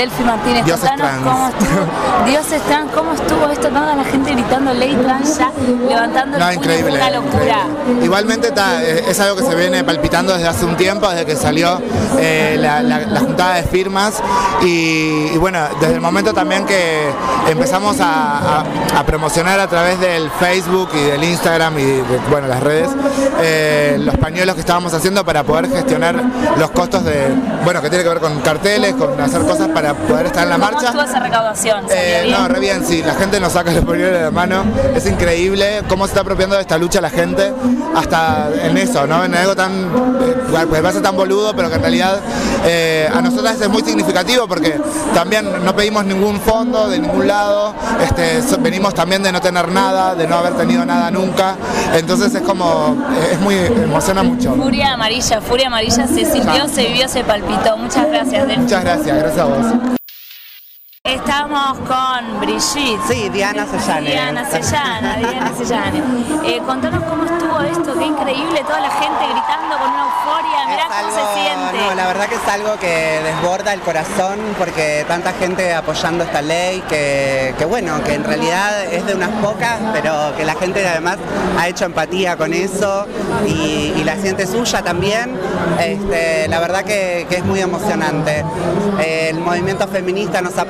Delphi 0.00 0.24
Martínez, 0.24 0.64
Dios 0.64 0.80
contanos 0.80 1.10
cómo 1.22 1.48
estuvo. 1.48 2.26
Dios 2.26 2.52
es 2.52 2.62
trans, 2.62 2.90
¿cómo 2.92 3.12
estuvo 3.12 3.50
esto? 3.50 3.68
Toda 3.68 3.94
la 3.94 4.04
gente 4.04 4.32
gritando 4.32 4.72
ley 4.72 4.94
trans 4.94 5.36
ya, 5.36 5.52
levantando 5.86 6.38
no, 6.38 6.52
increíble, 6.54 6.94
una 6.94 7.10
locura. 7.10 7.66
Igualmente 8.02 8.48
está, 8.48 8.82
es 8.82 9.20
algo 9.20 9.36
que 9.36 9.42
se 9.42 9.54
viene 9.54 9.84
palpitando 9.84 10.32
desde 10.32 10.48
hace 10.48 10.64
un 10.64 10.78
tiempo, 10.78 11.06
desde 11.10 11.26
que 11.26 11.36
salió 11.36 11.82
eh, 12.18 12.56
la, 12.58 13.20
juntada 13.20 13.56
de 13.56 13.64
firmas 13.64 14.22
y, 14.62 15.36
bueno, 15.36 15.60
desde 15.80 15.96
el 15.96 16.00
momento 16.00 16.32
también 16.32 16.64
que 16.64 17.10
empezamos 17.50 17.98
a, 18.00 18.64
promocionar 19.04 19.60
a 19.60 19.66
través 19.66 20.00
del 20.00 20.30
Facebook 20.30 20.90
y 20.94 21.10
del 21.10 21.24
Instagram 21.24 21.78
y 21.78 21.84
de, 21.84 22.20
bueno, 22.30 22.46
las 22.46 22.60
redes 22.60 22.88
eh, 23.42 23.96
los 23.98 24.16
pañuelos 24.18 24.54
que 24.54 24.60
estábamos 24.60 24.94
haciendo 24.94 25.24
para 25.24 25.42
poder 25.42 25.68
gestionar 25.68 26.22
los 26.56 26.70
costos 26.70 27.04
de, 27.04 27.28
bueno, 27.64 27.82
que 27.82 27.88
tiene 27.88 28.04
que 28.04 28.10
ver 28.10 28.20
con 28.20 28.40
carteles, 28.40 28.94
con 28.94 29.20
hacer 29.20 29.42
cosas 29.42 29.68
para 29.68 29.89
para 29.94 30.08
poder 30.08 30.26
estar 30.26 30.44
en 30.44 30.50
la 30.50 30.54
¿Cómo 30.56 30.70
marcha. 30.70 30.86
estuvo 30.88 31.02
esa 31.02 31.20
recaudación? 31.20 31.88
¿Salió 31.88 32.02
Eh, 32.02 32.22
bien? 32.24 32.36
no, 32.40 32.48
re 32.48 32.60
bien, 32.60 32.84
sí, 32.86 33.02
la 33.02 33.14
gente 33.14 33.40
nos 33.40 33.52
saca 33.52 33.72
los 33.72 33.84
polioles 33.84 34.14
de 34.18 34.24
la 34.24 34.30
mano, 34.30 34.64
es 34.94 35.06
increíble 35.06 35.82
cómo 35.88 36.04
se 36.06 36.10
está 36.10 36.20
apropiando 36.20 36.56
de 36.56 36.62
esta 36.62 36.78
lucha 36.78 37.00
la 37.00 37.10
gente, 37.10 37.52
hasta 37.94 38.48
en 38.62 38.76
eso, 38.76 39.06
¿no? 39.06 39.24
En 39.24 39.34
algo 39.34 39.54
tan, 39.56 39.72
eh, 39.72 40.36
pues 40.68 40.80
parece 40.82 41.00
tan 41.00 41.16
boludo, 41.16 41.54
pero 41.54 41.68
que 41.68 41.76
en 41.76 41.80
realidad 41.82 42.20
eh, 42.64 43.08
a 43.12 43.20
nosotras 43.20 43.60
es 43.60 43.68
muy 43.68 43.82
significativo 43.82 44.46
porque 44.46 44.80
también 45.14 45.64
no 45.64 45.74
pedimos 45.74 46.04
ningún 46.04 46.40
fondo 46.40 46.88
de 46.88 46.98
ningún 46.98 47.26
lado, 47.26 47.74
este, 48.02 48.40
venimos 48.60 48.94
también 48.94 49.22
de 49.22 49.32
no 49.32 49.40
tener 49.40 49.68
nada, 49.68 50.14
de 50.14 50.26
no 50.26 50.36
haber 50.36 50.54
tenido 50.54 50.84
nada 50.84 51.10
nunca, 51.10 51.56
entonces 51.94 52.34
es 52.34 52.42
como, 52.42 52.96
eh, 53.14 53.30
es 53.32 53.40
muy, 53.40 53.54
emociona 53.56 54.22
mucho. 54.22 54.54
Furia 54.54 54.92
amarilla, 54.94 55.40
furia 55.40 55.66
amarilla 55.68 56.06
se 56.06 56.24
sintió, 56.24 56.68
se 56.68 56.86
vivió, 56.86 57.08
se 57.08 57.24
palpitó. 57.24 57.76
Muchas 57.76 58.06
gracias. 58.08 58.46
Muchas 58.58 58.84
gracias, 58.84 59.16
gracias 59.16 59.38
a 59.38 59.44
vos. 59.44 59.66
Estamos 61.14 61.76
con 61.88 62.40
Brigitte. 62.40 63.00
Sí, 63.08 63.28
Diana 63.30 63.66
Sellane. 63.66 64.10
Diana 64.10 64.48
Sellana, 64.48 65.16
Diana 65.16 65.50
Sellane. 65.58 66.02
Eh, 66.44 66.60
contanos 66.64 67.02
cómo 67.04 67.24
estuvo 67.24 67.60
esto, 67.62 67.98
qué 67.98 68.06
increíble, 68.06 68.62
toda 68.62 68.80
la 68.80 68.90
gente 68.90 69.24
gritando 69.28 69.76
con 69.76 69.90
una 69.90 70.04
euforia, 70.04 70.66
mirá 70.68 70.82
Es 70.82 70.84
cómo 70.84 70.98
algo- 70.98 71.34
se 71.34 71.40
siente. 71.40 71.78
No, 71.88 71.94
la 71.96 72.06
verdad 72.06 72.26
que 72.28 72.34
es 72.36 72.48
algo 72.48 72.76
que 72.78 73.20
desborda 73.24 73.74
el 73.74 73.80
corazón 73.80 74.38
porque 74.56 75.04
tanta 75.08 75.32
gente 75.32 75.74
apoyando 75.74 76.22
esta 76.22 76.42
ley 76.42 76.80
que, 76.88 77.54
que 77.58 77.64
bueno, 77.64 78.02
que 78.04 78.14
en 78.14 78.22
realidad 78.24 78.84
es 78.84 79.04
de 79.04 79.14
unas 79.14 79.30
pocas, 79.42 79.78
pero 79.92 80.32
que 80.36 80.44
la 80.44 80.54
gente 80.54 80.86
además 80.86 81.16
ha 81.58 81.66
hecho 81.66 81.86
empatía 81.86 82.36
con 82.36 82.52
eso 82.54 83.06
y, 83.48 83.92
y 83.96 84.04
la 84.04 84.14
siente 84.16 84.46
suya 84.46 84.82
también. 84.82 85.36
Este, 85.80 86.46
la 86.48 86.60
verdad 86.60 86.84
que, 86.84 87.26
que 87.28 87.36
es 87.36 87.44
muy 87.44 87.60
emocionante. 87.60 88.44
El 89.04 89.40
movimiento 89.40 89.88
feminista 89.88 90.40
nos 90.40 90.56
ha 90.58 90.64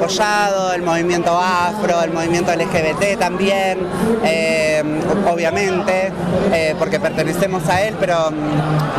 el 0.74 0.82
movimiento 0.82 1.38
afro, 1.38 2.02
el 2.02 2.12
movimiento 2.12 2.52
LGBT 2.54 3.18
también, 3.18 3.78
eh, 4.24 4.82
obviamente, 5.30 6.12
eh, 6.52 6.74
porque 6.78 7.00
pertenecemos 7.00 7.68
a 7.68 7.82
él, 7.82 7.96
pero, 7.98 8.30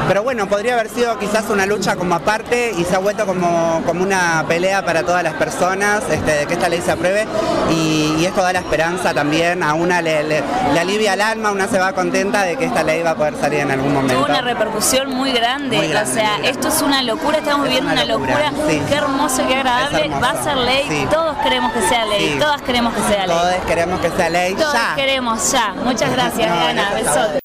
pero 0.08 0.24
bueno, 0.24 0.48
podría 0.48 0.74
haber 0.74 0.90
sido 0.90 1.18
quizás 1.20 1.46
una 1.50 1.66
lucha 1.66 1.96
como 1.96 2.16
aparte 2.16 2.72
y 2.78 2.84
se 2.84 2.96
ha 2.96 3.00
vuelto 3.00 3.26
como, 3.26 3.82
como 3.86 4.04
una 4.04 4.44
pelea 4.48 4.84
para 4.84 5.04
todas 5.04 5.24
las 5.24 5.34
personas 5.34 6.04
este, 6.10 6.32
de 6.32 6.46
que 6.46 6.54
esta 6.54 6.70
ley 6.70 6.82
se 6.82 6.92
apruebe 6.92 7.26
y, 7.70 8.16
y 8.20 8.26
esto 8.26 8.42
da 8.42 8.54
la 8.54 8.60
esperanza 8.60 9.14
también, 9.14 9.64
a 9.64 9.74
una 9.74 10.02
le, 10.02 10.24
le- 10.24 10.44
le 10.74 10.80
alivia 10.80 11.14
el 11.14 11.22
alma, 11.22 11.52
una 11.52 11.68
se 11.68 11.80
va 11.80 11.94
contenta 11.94 12.44
de 12.44 12.58
que 12.58 12.66
esta 12.66 12.84
ley 12.84 13.02
va 13.04 13.12
a 13.12 13.16
poder 13.16 13.36
salir 13.40 13.60
en 13.60 13.72
algún 13.72 13.94
momento. 13.94 14.16
Tuvo 14.16 14.26
una 14.26 14.42
repercusión 14.42 15.10
muy 15.10 15.32
grande, 15.32 15.78
Muy 15.78 15.88
grande, 15.88 16.12
o 16.12 16.14
sea, 16.14 16.38
esto 16.44 16.68
es 16.70 16.82
una 16.82 17.02
locura, 17.04 17.38
estamos 17.40 17.66
Es 17.68 17.74
viviendo 17.74 17.92
una 17.92 18.04
una 18.04 18.14
locura, 18.14 18.52
locura, 18.52 18.68
sí. 18.70 18.82
qué 18.88 18.96
hermoso, 18.96 19.48
qué 19.48 19.56
agradable, 19.56 20.02
hermoso, 20.06 20.22
va 20.22 20.30
a 20.32 20.44
ser 20.44 20.58
ley, 20.58 20.86
sí. 20.90 21.06
Todos 21.12 21.38
queremos 21.44 21.72
que 21.74 21.82
sea 21.82 22.06
ley, 22.06 22.34
Sí. 22.34 22.40
todas 22.40 22.62
queremos 22.62 22.94
que 22.94 23.02
sea 23.04 23.28
ley. 23.28 23.36
Todos 23.38 23.56
queremos 23.68 24.00
que 24.00 24.10
sea 24.12 24.30
ley 24.30 24.54
Todos 24.56 24.74
ya. 24.74 24.96
queremos 24.96 25.52
ya. 25.52 25.74
Muchas 25.84 26.12
gracias, 26.12 26.50
No, 26.50 26.56
Diana. 26.56 26.90
gracias 26.92 27.08
a 27.18 27.20
Besote. 27.22 27.41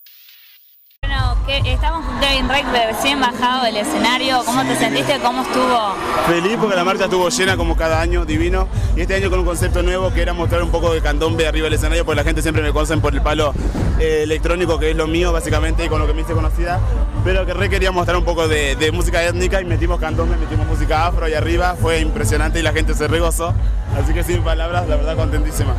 Estamos 1.49 2.05
con 2.05 2.19
Kevin 2.19 2.49
Reck 2.49 2.67
recién 2.73 3.21
bajado 3.21 3.65
del 3.67 3.77
escenario. 3.77 4.43
¿Cómo 4.45 4.65
te 4.65 4.75
sentiste? 4.75 5.21
¿Cómo 5.21 5.43
estuvo? 5.43 5.95
Feliz 6.27 6.57
porque 6.61 6.75
la 6.75 6.83
marcha 6.83 7.05
estuvo 7.05 7.29
llena 7.29 7.57
como 7.57 7.77
cada 7.77 8.01
año, 8.01 8.25
divino. 8.25 8.67
Y 8.97 9.03
este 9.03 9.15
año 9.15 9.31
con 9.31 9.39
un 9.39 9.47
concepto 9.47 9.81
nuevo 9.85 10.13
que 10.13 10.23
era 10.23 10.33
mostrar 10.33 10.65
un 10.65 10.71
poco 10.71 10.93
de 10.93 11.01
candombe 11.01 11.47
arriba 11.47 11.67
del 11.67 11.75
escenario, 11.75 12.05
porque 12.05 12.17
la 12.17 12.25
gente 12.25 12.43
siempre 12.43 12.65
me 12.65 12.73
conocen 12.73 13.01
por 13.01 13.15
el 13.15 13.23
palo 13.23 13.55
eh, 14.01 14.23
electrónico, 14.25 14.81
que 14.81 14.91
es 14.91 14.97
lo 14.97 15.07
mío 15.07 15.33
básicamente 15.33 15.85
y 15.85 15.89
con 15.89 16.01
lo 16.01 16.09
que 16.09 16.15
me 16.15 16.23
hice 16.23 16.33
conocida. 16.33 16.81
Pero 17.25 17.47
que 17.47 17.55
re 17.55 17.71
quería 17.71 17.93
mostrar 17.93 18.17
un 18.17 18.25
poco 18.25 18.49
de, 18.49 18.91
música 18.93 19.23
étnica 19.23 19.61
y 19.61 19.65
metimos 19.67 20.01
candombe, 20.01 20.37
metimos 20.37 20.67
música 20.67 21.07
afro 21.07 21.27
ahí 21.27 21.35
arriba. 21.35 21.77
Fue 21.81 22.01
impresionante 22.01 22.59
y 22.59 22.63
la 22.63 22.73
gente 22.73 22.93
se 22.95 23.07
regozó. 23.07 23.55
Así 23.97 24.13
que 24.13 24.25
sin 24.25 24.43
palabras, 24.43 24.89
la 24.89 24.97
verdad 24.97 25.15
contentísima. 25.15 25.75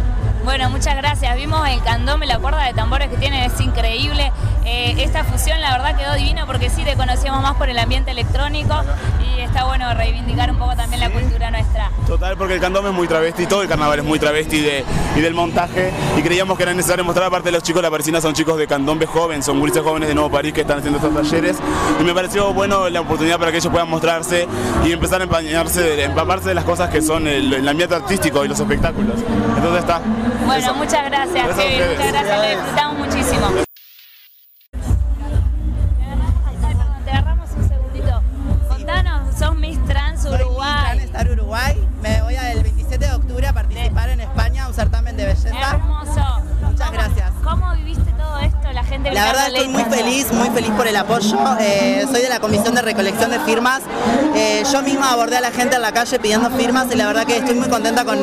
Bueno, 0.47 0.69
muchas 0.69 0.95
gracias. 0.95 1.35
Vimos 1.35 1.67
el 1.67 1.83
candombe, 1.83 2.25
la 2.25 2.39
cuerda 2.39 2.63
de 2.63 2.73
tambores 2.73 3.09
que 3.09 3.17
tienen, 3.17 3.43
es 3.43 3.59
increíble. 3.59 4.31
Eh, 4.63 4.95
esta 4.99 5.25
fusión, 5.25 5.59
la 5.59 5.71
verdad, 5.71 5.97
quedó 5.97 6.15
divina 6.15 6.45
porque 6.45 6.69
sí, 6.69 6.85
te 6.85 6.95
conocíamos 6.95 7.41
más 7.41 7.55
por 7.55 7.69
el 7.69 7.77
ambiente 7.77 8.11
electrónico 8.11 8.73
y 9.21 9.41
está 9.41 9.65
bueno 9.65 9.93
reivindicar 9.93 10.49
un 10.49 10.57
poco 10.57 10.73
también 10.77 11.01
la 11.01 11.09
cultura 11.09 11.51
nuestra. 11.51 11.91
Total, 12.07 12.37
porque 12.37 12.53
el 12.53 12.61
candombe 12.61 12.91
es 12.91 12.95
muy 12.95 13.09
travesti, 13.09 13.45
todo 13.45 13.61
el 13.61 13.67
carnaval 13.67 13.99
es 13.99 14.05
muy 14.05 14.19
travesti 14.19 14.61
de, 14.61 14.85
y 15.17 15.19
del 15.19 15.33
montaje. 15.33 15.91
Y 16.17 16.21
creíamos 16.21 16.55
que 16.55 16.63
era 16.63 16.73
necesario 16.73 17.03
mostrar, 17.03 17.27
aparte 17.27 17.49
de 17.49 17.51
los 17.51 17.63
chicos, 17.63 17.81
la 17.81 17.91
parisina 17.91 18.21
son 18.21 18.33
chicos 18.33 18.57
de 18.57 18.67
candombe 18.67 19.05
joven, 19.05 19.43
son 19.43 19.59
gurises 19.59 19.83
jóvenes 19.83 20.07
de 20.07 20.15
Nuevo 20.15 20.31
París 20.31 20.53
que 20.53 20.61
están 20.61 20.77
haciendo 20.77 20.97
estos 20.97 21.13
talleres. 21.13 21.57
Y 21.99 22.03
me 22.05 22.13
pareció 22.13 22.53
bueno 22.53 22.87
la 22.87 23.01
oportunidad 23.01 23.37
para 23.37 23.51
que 23.51 23.57
ellos 23.57 23.69
puedan 23.69 23.89
mostrarse 23.89 24.47
y 24.85 24.93
empezar 24.93 25.19
a 25.19 25.25
empañarse, 25.25 26.05
empaparse 26.05 26.47
de 26.47 26.55
las 26.55 26.63
cosas 26.63 26.89
que 26.89 27.01
son 27.01 27.27
el, 27.27 27.53
el 27.53 27.67
ambiente 27.67 27.95
artístico 27.95 28.45
y 28.45 28.47
los 28.47 28.57
espectáculos. 28.57 29.15
Entonces 29.57 29.81
está. 29.81 30.01
Bueno, 30.47 30.73
muchas 30.75 31.03
gracias, 31.05 31.55
Kevin. 31.57 31.89
Muchas 31.89 32.11
gracias, 32.13 32.37
lo 32.37 32.47
disfrutamos 32.47 32.97
muchísimo. 32.99 33.66
La 49.17 49.25
verdad 49.25 49.47
estoy 49.47 49.67
muy 49.67 49.83
feliz, 49.85 50.31
muy 50.31 50.49
feliz 50.49 50.69
por 50.77 50.85
el 50.87 50.95
apoyo. 50.95 51.37
Eh, 51.59 52.05
soy 52.11 52.21
de 52.21 52.29
la 52.29 52.39
Comisión 52.39 52.75
de 52.75 52.83
Recolección 52.83 53.31
de 53.31 53.39
Firmas. 53.39 53.81
Eh, 54.35 54.63
yo 54.71 54.83
misma 54.83 55.11
abordé 55.11 55.37
a 55.37 55.41
la 55.41 55.49
gente 55.49 55.75
en 55.75 55.81
la 55.81 55.91
calle 55.91 56.19
pidiendo 56.19 56.51
firmas 56.51 56.85
y 56.93 56.95
la 56.95 57.07
verdad 57.07 57.25
que 57.25 57.37
estoy 57.37 57.55
muy 57.55 57.67
contenta 57.67 58.05
con, 58.05 58.19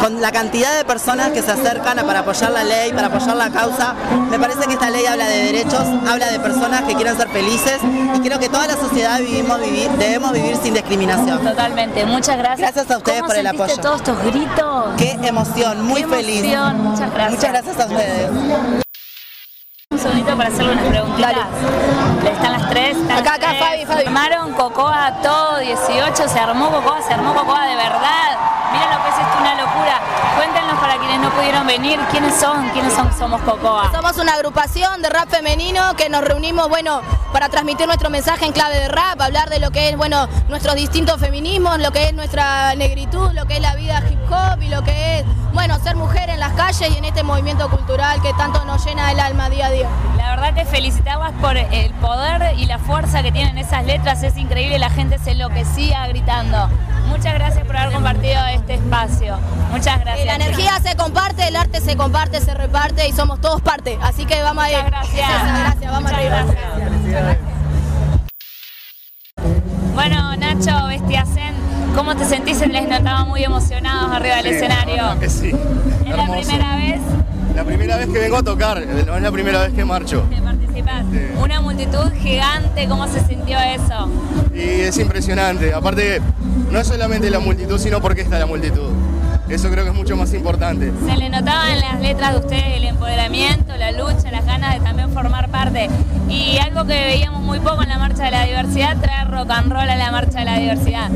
con 0.00 0.22
la 0.22 0.32
cantidad 0.32 0.74
de 0.74 0.86
personas 0.86 1.32
que 1.32 1.42
se 1.42 1.50
acercan 1.52 1.98
para 2.06 2.20
apoyar 2.20 2.50
la 2.52 2.64
ley, 2.64 2.92
para 2.94 3.08
apoyar 3.08 3.36
la 3.36 3.50
causa. 3.50 3.94
Me 4.30 4.38
parece 4.38 4.60
que 4.66 4.72
esta 4.72 4.88
ley 4.88 5.04
habla 5.04 5.26
de 5.26 5.36
derechos, 5.52 5.82
habla 6.08 6.28
de 6.30 6.40
personas 6.40 6.82
que 6.84 6.94
quieren 6.94 7.14
ser 7.16 7.28
felices 7.28 7.78
y 8.14 8.20
creo 8.20 8.38
que 8.38 8.48
toda 8.48 8.66
la 8.68 8.76
sociedad 8.76 9.18
vivimos, 9.20 9.60
vivir, 9.60 9.90
debemos 9.98 10.32
vivir 10.32 10.56
sin 10.56 10.72
discriminación. 10.72 11.44
Totalmente, 11.44 12.06
muchas 12.06 12.38
gracias. 12.38 12.72
Gracias 12.72 12.90
a 12.90 12.96
ustedes 12.96 13.18
¿Cómo 13.20 13.28
por 13.28 13.36
el 13.36 13.46
apoyo. 13.46 13.76
todos 13.82 13.96
estos 14.00 14.24
gritos? 14.24 14.94
Qué 14.96 15.10
emoción, 15.24 15.84
muy 15.84 16.02
Qué 16.04 16.08
feliz. 16.08 16.40
emoción, 16.44 16.82
muchas 16.84 17.12
gracias. 17.12 17.30
Muchas 17.32 17.50
gracias 17.52 17.80
a 17.80 17.86
ustedes. 17.86 18.87
Para 20.38 20.50
hacerle 20.50 20.70
unas 20.70 20.86
preguntitas. 20.86 21.34
Están 22.24 22.52
las 22.52 22.70
tres. 22.70 22.96
Están 22.96 23.18
Acá, 23.18 23.30
las 23.30 23.38
acá, 23.38 23.48
tres. 23.48 23.58
Fabi, 23.58 23.86
Fabi. 23.86 24.06
Armaron 24.06 24.52
Cocoa 24.52 25.12
todo 25.20 25.58
18, 25.58 26.28
se 26.28 26.38
armó 26.38 26.70
Cocoa, 26.70 27.02
se 27.02 27.12
armó 27.12 27.34
Cocoa 27.34 27.66
de 27.66 27.74
verdad. 27.74 28.38
Miren 28.70 28.88
lo 28.88 29.02
que 29.02 29.08
es 29.10 29.18
esto, 29.18 29.36
una 29.40 29.47
pudieron 31.38 31.66
venir, 31.68 32.00
¿quiénes 32.10 32.34
son? 32.34 32.68
¿Quiénes 32.70 32.92
son 32.92 33.16
Somos 33.16 33.40
Cocoa? 33.42 33.92
Somos 33.92 34.16
una 34.18 34.34
agrupación 34.34 35.02
de 35.02 35.08
rap 35.08 35.28
femenino 35.28 35.94
que 35.96 36.08
nos 36.08 36.24
reunimos, 36.24 36.68
bueno, 36.68 37.00
para 37.32 37.48
transmitir 37.48 37.86
nuestro 37.86 38.10
mensaje 38.10 38.44
en 38.44 38.52
clave 38.52 38.74
de 38.74 38.88
rap, 38.88 39.20
hablar 39.20 39.48
de 39.48 39.60
lo 39.60 39.70
que 39.70 39.88
es, 39.88 39.96
bueno, 39.96 40.28
nuestros 40.48 40.74
distintos 40.74 41.20
feminismos, 41.20 41.78
lo 41.78 41.92
que 41.92 42.08
es 42.08 42.14
nuestra 42.14 42.74
negritud, 42.74 43.30
lo 43.34 43.46
que 43.46 43.54
es 43.54 43.60
la 43.60 43.76
vida 43.76 44.02
hip 44.10 44.18
hop 44.28 44.60
y 44.62 44.68
lo 44.68 44.82
que 44.82 45.20
es, 45.20 45.26
bueno, 45.52 45.78
ser 45.78 45.94
mujer 45.94 46.28
en 46.28 46.40
las 46.40 46.54
calles 46.54 46.90
y 46.92 46.98
en 46.98 47.04
este 47.04 47.22
movimiento 47.22 47.70
cultural 47.70 48.20
que 48.20 48.32
tanto 48.32 48.64
nos 48.64 48.84
llena 48.84 49.12
el 49.12 49.20
alma 49.20 49.48
día 49.48 49.66
a 49.66 49.70
día. 49.70 49.88
La 50.16 50.30
verdad 50.30 50.54
que 50.54 50.64
felicitarlas 50.64 51.34
por 51.40 51.56
el 51.56 51.94
poder 51.94 52.58
y 52.58 52.66
la 52.66 52.78
fuerza 52.78 53.22
que 53.22 53.30
tienen 53.30 53.58
esas 53.58 53.84
letras, 53.84 54.24
es 54.24 54.36
increíble, 54.36 54.78
la 54.80 54.90
gente 54.90 55.18
se 55.18 55.32
enloquecía 55.32 56.04
gritando. 56.08 56.68
Muchas 57.08 57.34
gracias 57.34 57.64
por 57.66 57.76
haber 57.76 57.92
compartido 57.92 58.46
este 58.46 58.74
espacio. 58.74 59.38
Muchas 59.70 60.00
gracias. 60.00 60.26
La 60.26 60.34
energía 60.34 60.78
se 60.80 60.94
se 61.80 61.96
comparte, 61.96 62.40
se 62.40 62.54
reparte 62.54 63.06
y 63.08 63.12
somos 63.12 63.40
todos 63.40 63.60
parte. 63.60 63.98
Así 64.02 64.24
que 64.24 64.40
vamos 64.42 64.64
a 64.64 64.70
ir. 64.70 64.76
Muchas 64.78 64.90
gracias. 64.90 65.58
Gracias, 65.58 65.92
vamos 65.92 66.02
Muchas 66.02 66.18
arriba. 66.18 66.44
gracias. 66.76 67.38
Bueno, 69.94 70.36
Nacho, 70.36 70.86
Bestiacen, 70.88 71.54
¿cómo 71.94 72.16
te 72.16 72.24
sentís? 72.24 72.60
Les 72.66 72.88
notaba 72.88 73.24
muy 73.24 73.42
emocionados 73.44 74.12
arriba 74.12 74.36
del 74.36 74.44
Sí, 74.44 74.50
escenario. 74.54 74.96
la 75.02 75.18
que 75.18 75.28
sí. 75.28 75.48
¿Es 75.48 76.16
la 76.16 76.22
Hermoso. 76.22 76.32
primera 76.40 76.76
vez 76.76 77.00
La 77.54 77.64
primera 77.64 77.96
vez 77.96 78.06
que 78.08 78.18
vengo 78.18 78.36
a 78.36 78.42
tocar, 78.42 78.80
no 78.86 79.16
es 79.16 79.22
la 79.22 79.32
primera 79.32 79.60
vez 79.62 79.72
que 79.72 79.84
marcho. 79.84 80.28
que 80.30 80.36
participás? 80.40 81.02
Una 81.42 81.60
multitud 81.60 82.12
gigante, 82.20 82.86
¿cómo 82.88 83.08
se 83.08 83.20
sintió 83.26 83.58
eso? 83.58 84.08
Y 84.54 84.60
es 84.82 84.96
impresionante. 84.98 85.74
Aparte, 85.74 86.20
no 86.70 86.78
es 86.78 86.86
solamente 86.86 87.28
la 87.30 87.40
multitud, 87.40 87.78
sino 87.78 88.00
porque 88.00 88.20
está 88.22 88.38
la 88.38 88.46
multitud. 88.46 88.90
Eso 89.48 89.70
creo 89.70 89.84
que 89.84 89.90
es 89.90 89.96
mucho 89.96 90.16
más 90.16 90.32
importante. 90.34 90.92
Se 91.06 91.16
le 91.16 91.30
notaba 91.30 91.72
en 91.72 91.80
las 91.80 92.00
letras 92.00 92.32
de 92.32 92.40
ustedes 92.40 92.76
el 92.76 92.84
empoderamiento, 92.84 93.76
la 93.76 93.92
lucha, 93.92 94.30
las 94.30 94.44
ganas 94.44 94.74
de 94.74 94.80
también 94.80 95.10
formar 95.12 95.48
parte. 95.50 95.88
Y 96.28 96.58
algo 96.58 96.84
que 96.84 96.92
veíamos 96.92 97.40
muy 97.42 97.58
poco 97.60 97.82
en 97.82 97.88
la 97.88 97.98
Marcha 97.98 98.24
de 98.24 98.30
la 98.30 98.44
Diversidad, 98.44 99.00
traer 99.00 99.30
rock 99.30 99.50
and 99.50 99.72
roll 99.72 99.88
a 99.88 99.96
la 99.96 100.12
Marcha 100.12 100.40
de 100.40 100.44
la 100.44 100.58
Diversidad. 100.58 101.10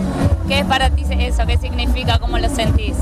¿Qué 0.49 0.61
es 0.61 0.65
para 0.65 0.91
ti 0.91 1.05
eso? 1.27 1.47
¿Qué 1.47 1.59
significa? 1.59 2.19
¿Cómo 2.19 2.39
lo 2.39 2.49
sentís? 2.49 2.95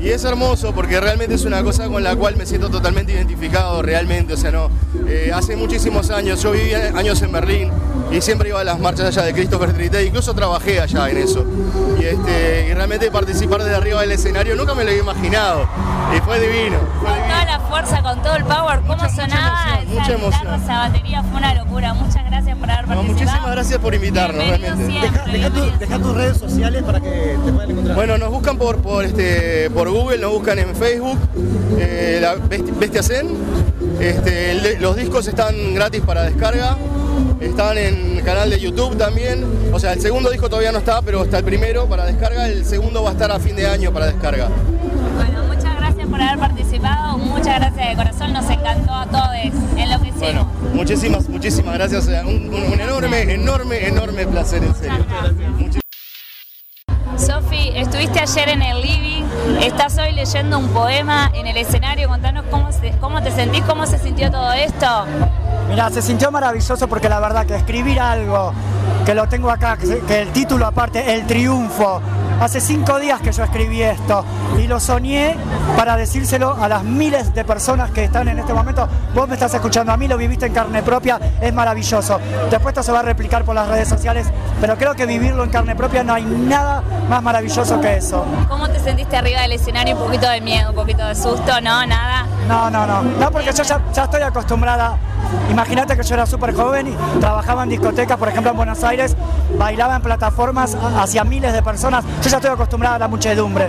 Y 0.00 0.08
es 0.08 0.24
hermoso 0.24 0.74
porque 0.74 1.00
realmente 1.00 1.34
es 1.34 1.44
una 1.44 1.62
cosa 1.62 1.86
con 1.88 2.02
la 2.02 2.16
cual 2.16 2.36
me 2.36 2.46
siento 2.46 2.70
totalmente 2.70 3.12
identificado, 3.12 3.82
realmente. 3.82 4.34
O 4.34 4.36
sea, 4.36 4.50
no. 4.50 4.70
eh, 5.06 5.30
hace 5.34 5.56
muchísimos 5.56 6.10
años, 6.10 6.42
yo 6.42 6.52
viví 6.52 6.74
años 6.74 7.20
en 7.22 7.32
Berlín 7.32 7.70
y 8.10 8.20
siempre 8.20 8.48
iba 8.48 8.60
a 8.60 8.64
las 8.64 8.78
marchas 8.78 9.06
allá 9.06 9.22
de 9.22 9.32
Christopher 9.32 9.70
Street, 9.70 10.06
incluso 10.06 10.34
trabajé 10.34 10.80
allá 10.80 11.10
en 11.10 11.18
eso. 11.18 11.44
Y, 12.00 12.04
este, 12.04 12.68
y 12.70 12.74
realmente 12.74 13.10
participar 13.10 13.62
desde 13.62 13.76
arriba 13.76 14.00
del 14.00 14.12
escenario 14.12 14.56
nunca 14.56 14.74
me 14.78 14.84
lo 14.84 14.90
había 14.90 15.02
imaginado. 15.02 15.66
Y 16.16 16.20
fue 16.20 16.40
divino. 16.40 16.78
Fue 17.00 17.10
Con 17.10 17.18
toda 17.28 17.44
la 17.44 17.60
fuerza, 17.60 18.02
con 18.02 18.22
todo 18.22 18.36
el 18.36 18.44
power, 18.44 18.80
¿cómo 18.86 19.08
sonaba 19.10 19.80
emoción, 19.82 19.88
mucha 19.88 20.02
esa 20.02 20.14
guitarra, 20.14 20.14
emoción. 20.14 20.54
esa 20.62 20.78
batería? 20.78 21.22
Fue 21.22 21.36
una 21.38 21.54
locura. 21.54 21.94
Muchas 21.94 22.24
gracias 22.24 22.56
por 22.56 22.70
haber 22.70 22.88
No, 22.88 22.94
participado. 22.94 23.12
muchísimas 23.26 23.50
gracias 23.52 23.78
por 23.80 23.94
invitarnos, 23.94 24.44
Bienvenido 24.44 24.74
realmente. 24.76 25.00
siempre, 25.40 25.78
Deja 25.78 25.98
tus 25.98 26.14
redes 26.16 26.36
sociales 26.38 26.82
para 26.82 27.00
que 27.00 27.10
te 27.44 27.52
puedan 27.52 27.70
encontrar. 27.70 27.96
Bueno, 27.96 28.18
nos 28.18 28.30
buscan 28.30 28.56
por, 28.56 28.78
por, 28.80 29.04
este, 29.04 29.68
por 29.70 29.90
Google, 29.90 30.18
nos 30.18 30.32
buscan 30.32 30.58
en 30.58 30.74
Facebook, 30.74 31.18
eh, 31.78 32.18
la 32.22 32.36
Besti- 32.36 32.78
Bestia 32.78 33.02
Zen. 33.02 33.28
Este, 34.00 34.52
el- 34.52 34.80
los 34.80 34.96
discos 34.96 35.26
están 35.26 35.74
gratis 35.74 36.00
para 36.06 36.22
descarga, 36.22 36.76
están 37.40 37.78
en 37.78 38.16
el 38.18 38.24
canal 38.24 38.50
de 38.50 38.58
YouTube 38.60 38.96
también. 38.96 39.44
O 39.72 39.78
sea, 39.78 39.92
el 39.92 40.00
segundo 40.00 40.30
disco 40.30 40.48
todavía 40.48 40.72
no 40.72 40.78
está, 40.78 41.02
pero 41.02 41.24
está 41.24 41.38
el 41.38 41.44
primero 41.44 41.86
para 41.86 42.04
descarga, 42.04 42.48
el 42.48 42.64
segundo 42.64 43.02
va 43.02 43.10
a 43.10 43.12
estar 43.12 43.30
a 43.30 43.38
fin 43.38 43.54
de 43.56 43.66
año 43.66 43.92
para 43.92 44.06
descarga. 44.06 44.48
Bueno, 45.16 45.44
muchas 45.46 45.76
gracias 45.76 46.06
por 46.08 46.20
haber 46.22 46.38
participado. 46.38 47.18
Muchas 47.18 47.58
gracias 47.60 47.88
de 47.90 47.96
corazón. 47.96 48.32
Nos 48.32 48.48
encantó 48.50 48.92
a 48.94 49.06
todos. 49.06 49.28
Enloquecimos. 49.76 50.18
Bueno, 50.18 50.50
muchísimas, 50.74 51.28
muchísimas 51.28 51.74
gracias. 51.74 52.06
Un, 52.06 52.52
un- 52.52 52.72
un 52.72 52.80
enorme, 52.80 53.22
enorme, 53.32 53.86
enorme 53.86 54.26
placer, 54.26 54.62
en 54.64 54.74
serio. 54.74 55.06
Sofi, 57.16 57.70
estuviste 57.74 58.20
ayer 58.20 58.48
en 58.50 58.62
el 58.62 58.80
living, 58.80 59.24
estás 59.62 59.98
hoy 59.98 60.12
leyendo 60.12 60.58
un 60.58 60.68
poema 60.68 61.30
en 61.34 61.46
el 61.48 61.56
escenario, 61.56 62.08
contanos 62.08 62.44
cómo, 62.50 62.70
se- 62.72 62.92
cómo 63.00 63.20
te 63.22 63.30
sentís, 63.32 63.62
cómo 63.64 63.86
se 63.86 63.98
sintió 63.98 64.30
todo 64.30 64.52
esto. 64.52 64.86
Mira, 65.68 65.90
se 65.90 66.00
sintió 66.00 66.30
maravilloso 66.30 66.88
porque 66.88 67.08
la 67.08 67.20
verdad 67.20 67.44
que 67.44 67.54
escribir 67.54 68.00
algo, 68.00 68.52
que 69.04 69.14
lo 69.14 69.28
tengo 69.28 69.50
acá, 69.50 69.76
que, 69.76 70.22
el 70.22 70.28
título 70.32 70.66
aparte, 70.66 71.14
El 71.14 71.26
Triunfo, 71.26 72.00
hace 72.40 72.60
cinco 72.60 72.98
días 72.98 73.20
que 73.20 73.32
yo 73.32 73.44
escribí 73.44 73.82
esto 73.82 74.24
y 74.58 74.66
lo 74.66 74.80
soñé 74.80 75.36
para 75.76 75.96
decírselo 75.96 76.56
a 76.58 76.68
las 76.68 76.84
miles 76.84 77.34
de 77.34 77.44
personas 77.44 77.90
que 77.90 78.04
están 78.04 78.28
en 78.28 78.38
este 78.38 78.54
momento. 78.54 78.88
Vos 79.14 79.28
me 79.28 79.34
estás 79.34 79.52
escuchando 79.54 79.92
a 79.92 79.98
mí, 79.98 80.08
lo 80.08 80.16
viviste 80.16 80.46
en 80.46 80.54
carne 80.54 80.82
propia, 80.82 81.20
es 81.40 81.52
maravilloso. 81.52 82.18
Después 82.50 82.72
esto 82.72 82.82
se 82.82 82.92
va 82.92 83.00
a 83.00 83.02
replicar 83.02 83.44
por 83.44 83.54
las 83.54 83.68
redes 83.68 83.88
sociales, 83.88 84.26
pero 84.62 84.76
creo 84.78 84.94
que 84.94 85.04
vivirlo 85.04 85.44
en 85.44 85.50
carne 85.50 85.76
propia 85.76 86.02
no 86.02 86.14
hay 86.14 86.24
nada 86.24 86.82
más 87.10 87.22
maravilloso 87.22 87.78
que 87.80 87.98
eso. 87.98 88.24
¿Cómo 88.48 88.68
te 88.68 88.80
sentiste 88.80 89.18
arriba 89.18 89.42
del 89.42 89.52
escenario? 89.52 89.96
Un 89.96 90.04
poquito 90.04 90.30
de 90.30 90.40
miedo, 90.40 90.70
un 90.70 90.76
poquito 90.76 91.06
de 91.06 91.14
susto, 91.14 91.60
¿no? 91.60 91.84
Nada. 91.86 92.26
No, 92.48 92.70
no, 92.70 92.86
no. 92.86 93.02
No, 93.02 93.30
porque 93.30 93.52
yo 93.52 93.62
ya, 93.62 93.80
ya 93.92 94.04
estoy 94.04 94.22
acostumbrada. 94.22 94.96
Imagínate 95.50 95.96
que 95.96 96.02
yo 96.02 96.14
era 96.14 96.26
súper 96.26 96.54
joven 96.54 96.88
y 96.88 97.20
trabajaba 97.20 97.62
en 97.62 97.70
discotecas, 97.70 98.16
por 98.16 98.28
ejemplo 98.28 98.50
en 98.50 98.56
Buenos 98.56 98.82
Aires, 98.84 99.16
bailaba 99.58 99.96
en 99.96 100.02
plataformas 100.02 100.76
hacia 100.96 101.24
miles 101.24 101.52
de 101.52 101.62
personas. 101.62 102.04
Yo 102.22 102.30
ya 102.30 102.36
estoy 102.36 102.50
acostumbrada 102.50 102.96
a 102.96 102.98
la 102.98 103.08
muchedumbre. 103.08 103.68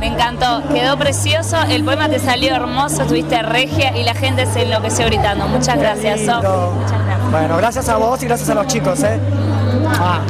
Me 0.00 0.06
encantó, 0.06 0.62
quedó 0.72 0.96
precioso, 0.96 1.60
el 1.68 1.84
poema 1.84 2.08
te 2.08 2.18
salió 2.18 2.54
hermoso, 2.54 3.04
tuviste 3.04 3.42
regia 3.42 3.96
y 3.96 4.04
la 4.04 4.14
gente 4.14 4.46
se 4.46 4.62
enloqueció 4.62 5.06
gritando. 5.06 5.48
Muchas 5.48 5.78
gracias, 5.78 6.20
lindo. 6.20 6.74
Muchas 6.76 7.04
gracias. 7.04 7.30
Bueno, 7.30 7.56
gracias 7.56 7.88
a 7.88 7.96
vos 7.96 8.22
y 8.22 8.26
gracias 8.26 8.48
a 8.50 8.54
los 8.54 8.66
chicos, 8.66 9.02
¿eh? 9.02 9.18
Ah. 10.00 10.20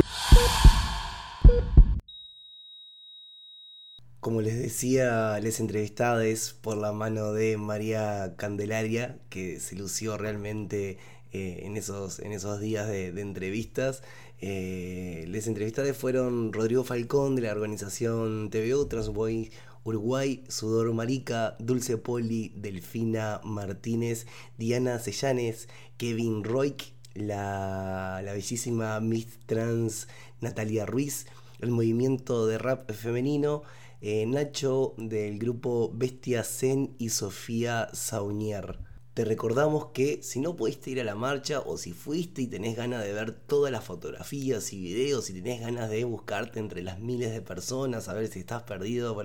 Como 4.20 4.42
les 4.42 4.58
decía, 4.58 5.38
les 5.40 5.60
entrevistades 5.60 6.52
por 6.52 6.76
la 6.76 6.92
mano 6.92 7.32
de 7.32 7.56
María 7.56 8.34
Candelaria, 8.37 9.16
que 9.28 9.60
se 9.60 9.76
lució 9.76 10.18
realmente 10.18 10.98
eh, 11.32 11.60
en, 11.62 11.76
esos, 11.76 12.18
en 12.18 12.32
esos 12.32 12.60
días 12.60 12.88
de, 12.88 13.08
entrevistas. 13.20 14.02
Eh, 14.40 15.25
les 15.28 15.46
entrevistades 15.46 15.96
fueron 15.96 16.52
Rodrigo 16.52 16.82
Falcón 16.82 17.37
de 17.37 17.42
la 17.42 17.52
organización 17.52 18.50
TVO, 18.50 18.88
Transboy 18.88 19.52
Uruguay, 19.84 20.42
Sudor 20.48 20.92
Marica, 20.94 21.56
Dulce 21.60 21.96
Poli, 21.96 22.52
Delfina 22.56 23.40
Martínez, 23.44 24.26
Diana 24.58 24.98
Sellanes, 24.98 25.68
Kevin 25.96 26.42
Roik, 26.42 26.92
la, 27.14 28.20
la 28.25 28.32
bellísima 28.32 28.98
Miss 28.98 29.38
Trans 29.46 30.08
Natalia 30.40 30.87
Ruiz, 30.87 31.26
el 31.60 31.70
movimiento 31.70 32.48
de 32.48 32.58
rap 32.58 32.90
femenino, 32.90 33.62
eh, 34.00 34.26
Nacho 34.26 34.94
del 34.96 35.38
grupo 35.38 35.90
Bestia 35.92 36.44
Zen 36.44 36.94
y 36.98 37.08
Sofía 37.08 37.88
Saunier. 37.92 38.78
Te 39.18 39.24
recordamos 39.24 39.87
que 39.87 40.22
si 40.22 40.38
no 40.38 40.54
pudiste 40.54 40.90
ir 40.90 41.00
a 41.00 41.04
la 41.04 41.16
marcha 41.16 41.58
o 41.58 41.76
si 41.76 41.92
fuiste 41.92 42.42
y 42.42 42.46
tenés 42.46 42.76
ganas 42.76 43.02
de 43.02 43.12
ver 43.12 43.32
todas 43.32 43.72
las 43.72 43.82
fotografías 43.82 44.72
y 44.72 44.80
videos 44.80 45.28
y 45.28 45.32
tenés 45.32 45.61
ganas 45.61 45.90
de 45.90 46.04
buscarte 46.04 46.61
entre 46.61 46.82
las 46.82 47.00
miles 47.00 47.32
de 47.32 47.42
personas, 47.42 48.08
a 48.08 48.14
ver 48.14 48.28
si 48.28 48.38
estás 48.38 48.62
perdido 48.62 49.16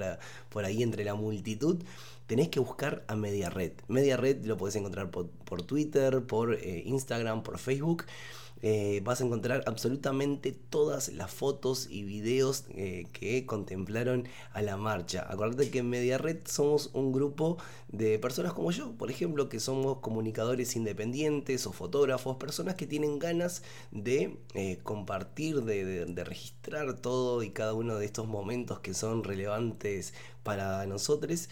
por, 0.50 0.66
ahí 0.66 0.82
entre 0.82 1.04
la 1.04 1.14
multitud, 1.14 1.84
tenés 2.26 2.50
que 2.50 2.60
buscar 2.60 3.06
a 3.08 3.16
Media 3.16 3.52
Red. 3.52 3.74
Media 3.88 4.18
Red 4.18 4.44
lo 4.46 4.58
podés 4.58 4.76
encontrar 4.78 5.12
por, 5.12 5.30
por 5.30 5.62
Twitter, 5.62 6.24
por 6.26 6.56
eh, 6.56 6.82
Instagram, 6.88 7.44
por 7.44 7.60
Facebook. 7.60 8.06
Eh, 8.66 9.02
vas 9.04 9.20
a 9.20 9.26
encontrar 9.26 9.62
absolutamente 9.66 10.54
todas 10.54 11.10
las 11.10 11.30
fotos 11.30 11.86
y 11.90 12.04
videos 12.04 12.64
eh, 12.70 13.08
que 13.12 13.46
contemplaron 13.46 14.26
a 14.54 14.62
la 14.62 14.78
marcha. 14.78 15.28
Acuérdate 15.30 15.70
que 15.70 15.80
en 15.80 15.90
Media 15.90 16.18
Red 16.18 16.38
somos 16.46 16.90
un 16.94 17.12
grupo 17.12 17.58
de 17.90 18.18
personas 18.20 18.54
como 18.54 18.72
yo, 18.72 18.94
por 18.94 19.12
ejemplo, 19.12 19.50
que 19.50 19.60
somos 19.60 19.98
comunicadores 19.98 20.78
independientes 20.78 21.68
o 21.68 21.74
fotógrafos, 21.74 22.38
personas 22.38 22.76
que 22.76 22.88
tienen 22.88 23.20
ganas 23.20 23.64
de 23.92 24.38
eh, 24.54 24.80
compartir, 24.82 25.64
de, 25.64 26.24
registrar 26.24 26.96
todo 27.02 27.44
y 27.44 27.50
cada 27.50 27.74
uno 27.74 27.98
de 27.98 28.06
estos 28.06 28.28
momentos 28.28 28.80
que 28.80 28.94
son 28.94 29.26
relevantes 29.26 30.14
para 30.44 30.86
nosotros. 30.86 31.50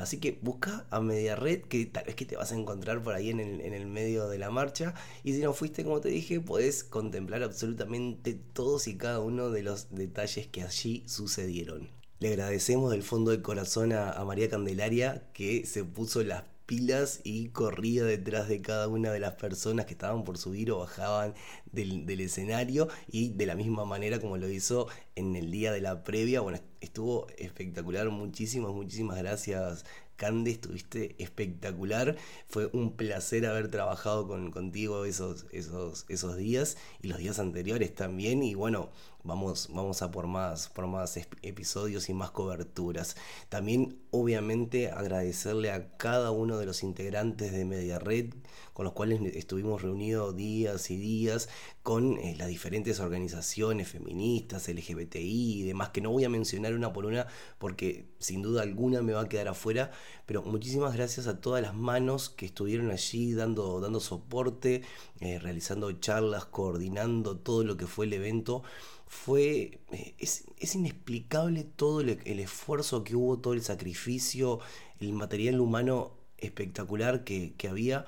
Así 0.00 0.18
que 0.18 0.38
busca 0.40 0.86
a 0.90 1.00
Media 1.00 1.36
Red, 1.36 1.62
que 1.62 1.84
tal 1.84 2.04
vez 2.04 2.14
que 2.14 2.24
te 2.24 2.36
vas 2.36 2.52
a 2.52 2.56
encontrar 2.56 3.02
por 3.02 3.14
ahí 3.14 3.28
en 3.30 3.40
el 3.40 3.86
medio 3.86 4.28
de 4.28 4.38
la 4.38 4.50
marcha. 4.50 4.94
Y 5.24 5.34
si 5.34 5.40
no 5.40 5.52
fuiste, 5.52 5.84
como 5.84 6.00
te 6.00 6.08
dije, 6.08 6.37
podés 6.40 6.84
contemplar 6.84 7.42
absolutamente 7.42 8.34
todos 8.34 8.88
y 8.88 8.96
cada 8.96 9.20
uno 9.20 9.50
de 9.50 9.62
los 9.62 9.94
detalles 9.94 10.46
que 10.46 10.62
allí 10.62 11.04
sucedieron. 11.06 11.88
Le 12.20 12.28
agradecemos 12.28 12.90
del 12.90 13.02
fondo 13.02 13.30
del 13.30 13.42
corazón 13.42 13.92
a, 13.92 14.22
María 14.24 14.48
Candelaria 14.48 15.28
que 15.32 15.64
se 15.66 15.84
puso 15.84 16.22
las 16.24 16.44
pilas 16.66 17.20
y 17.24 17.48
corría 17.50 18.04
detrás 18.04 18.48
de 18.48 18.60
cada 18.60 18.88
una 18.88 19.12
de 19.12 19.20
las 19.20 19.34
personas 19.34 19.86
que 19.86 19.92
estaban 19.92 20.24
por 20.24 20.36
subir 20.36 20.70
o 20.70 20.80
bajaban 20.80 21.34
del, 21.72 22.06
del 22.06 22.20
escenario 22.20 22.88
y 23.10 23.30
de 23.30 23.46
la 23.46 23.54
misma 23.54 23.84
manera 23.84 24.20
como 24.20 24.36
lo 24.36 24.48
hizo 24.50 24.88
en 25.14 25.36
el 25.36 25.50
día 25.50 25.72
de 25.72 25.80
la 25.80 26.02
previa. 26.04 26.40
Bueno, 26.40 26.58
estuvo 26.80 27.28
espectacular. 27.38 28.10
Muchísimas, 28.10 28.72
muchísimas 28.72 29.18
gracias. 29.18 29.84
Cande, 30.18 30.50
estuviste 30.50 31.14
espectacular. 31.18 32.16
Fue 32.48 32.68
un 32.72 32.96
placer 32.96 33.46
haber 33.46 33.70
trabajado 33.70 34.26
con, 34.26 34.50
contigo 34.50 35.04
esos, 35.04 35.46
esos, 35.52 36.06
esos 36.08 36.36
días 36.36 36.76
y 37.00 37.06
los 37.06 37.18
días 37.18 37.38
anteriores 37.38 37.94
también. 37.94 38.42
Y 38.42 38.54
bueno, 38.54 38.90
vamos, 39.28 39.68
vamos 39.72 40.02
a 40.02 40.10
por 40.10 40.26
más, 40.26 40.68
por 40.70 40.88
más 40.88 41.16
ep- 41.16 41.36
episodios 41.42 42.08
y 42.08 42.14
más 42.14 42.32
coberturas. 42.32 43.16
También, 43.48 44.00
obviamente, 44.10 44.90
agradecerle 44.90 45.70
a 45.70 45.96
cada 45.96 46.32
uno 46.32 46.58
de 46.58 46.66
los 46.66 46.82
integrantes 46.82 47.52
de 47.52 47.64
Media 47.64 48.00
Red, 48.00 48.34
con 48.72 48.84
los 48.84 48.94
cuales 48.94 49.20
estuvimos 49.34 49.82
reunidos 49.82 50.36
días 50.36 50.90
y 50.90 50.96
días, 50.96 51.48
con 51.82 52.18
eh, 52.18 52.34
las 52.38 52.48
diferentes 52.48 53.00
organizaciones 53.00 53.88
feministas, 53.88 54.68
LGBTI 54.68 55.60
y 55.60 55.62
demás, 55.64 55.90
que 55.90 56.00
no 56.00 56.10
voy 56.10 56.24
a 56.24 56.28
mencionar 56.28 56.74
una 56.74 56.92
por 56.92 57.06
una 57.06 57.26
porque 57.58 58.08
sin 58.18 58.42
duda 58.42 58.62
alguna 58.62 59.02
me 59.02 59.12
va 59.12 59.22
a 59.22 59.28
quedar 59.28 59.48
afuera, 59.48 59.90
pero 60.26 60.42
muchísimas 60.42 60.94
gracias 60.94 61.26
a 61.26 61.40
todas 61.40 61.62
las 61.62 61.74
manos 61.74 62.28
que 62.30 62.46
estuvieron 62.46 62.90
allí 62.90 63.32
dando, 63.32 63.80
dando 63.80 64.00
soporte, 64.00 64.82
eh, 65.20 65.38
realizando 65.38 65.90
charlas, 65.92 66.44
coordinando 66.46 67.36
todo 67.38 67.64
lo 67.64 67.76
que 67.76 67.86
fue 67.86 68.06
el 68.06 68.12
evento 68.12 68.62
fue 69.08 69.80
eh, 69.90 70.14
es, 70.18 70.44
inexplicable 70.74 71.64
todo 71.64 72.00
el, 72.00 72.40
esfuerzo 72.40 73.04
que 73.04 73.16
hubo, 73.16 73.38
todo 73.38 73.54
el 73.54 73.62
sacrificio, 73.62 74.60
el 75.00 75.12
material 75.12 75.60
humano 75.60 76.12
espectacular 76.36 77.24
que, 77.24 77.54
que 77.56 77.68
había. 77.68 78.06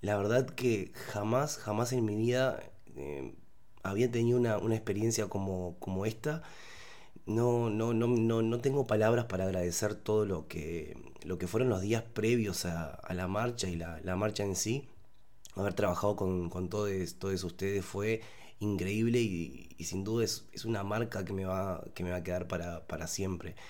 La 0.00 0.16
verdad 0.16 0.46
que 0.48 0.92
jamás, 1.12 1.58
jamás 1.58 1.92
en 1.92 2.04
mi 2.04 2.16
vida 2.16 2.62
eh, 2.96 3.34
había 3.82 4.10
tenido 4.10 4.38
una, 4.38 4.58
una 4.58 4.74
experiencia 4.74 5.28
como, 5.28 5.76
como 5.80 6.06
esta. 6.06 6.42
no, 7.26 7.70
no, 7.70 7.92
no, 7.94 8.06
no, 8.08 8.42
no 8.42 8.60
tengo 8.60 8.86
palabras 8.86 9.26
para 9.26 9.44
agradecer 9.44 9.94
todo 9.94 10.24
lo 10.26 10.48
que, 10.48 10.96
lo 11.24 11.38
que 11.38 11.46
fueron 11.46 11.68
los 11.68 11.82
días 11.82 12.02
previos 12.02 12.64
a, 12.64 13.00
la 13.14 13.28
marcha 13.28 13.68
y 13.68 13.76
la, 13.76 14.16
marcha 14.16 14.44
en 14.44 14.56
sí. 14.56 14.88
Haber 15.56 15.74
trabajado 15.74 16.16
con, 16.16 16.50
con 16.50 16.68
todos, 16.68 17.16
todos 17.18 17.44
ustedes 17.44 17.84
fue 17.84 18.22
increíble 18.60 19.20
y, 19.20 19.68
sin 19.84 20.04
duda 20.04 20.24
es, 20.24 20.44
una 20.64 20.82
marca 20.84 21.24
que 21.24 21.32
me 21.32 21.44
va, 21.44 21.84
que 21.94 22.04
me 22.04 22.10
va 22.10 22.16
a 22.16 22.22
quedar 22.22 22.48
para, 22.48 22.86
para 22.86 23.06
siempre. 23.06 23.54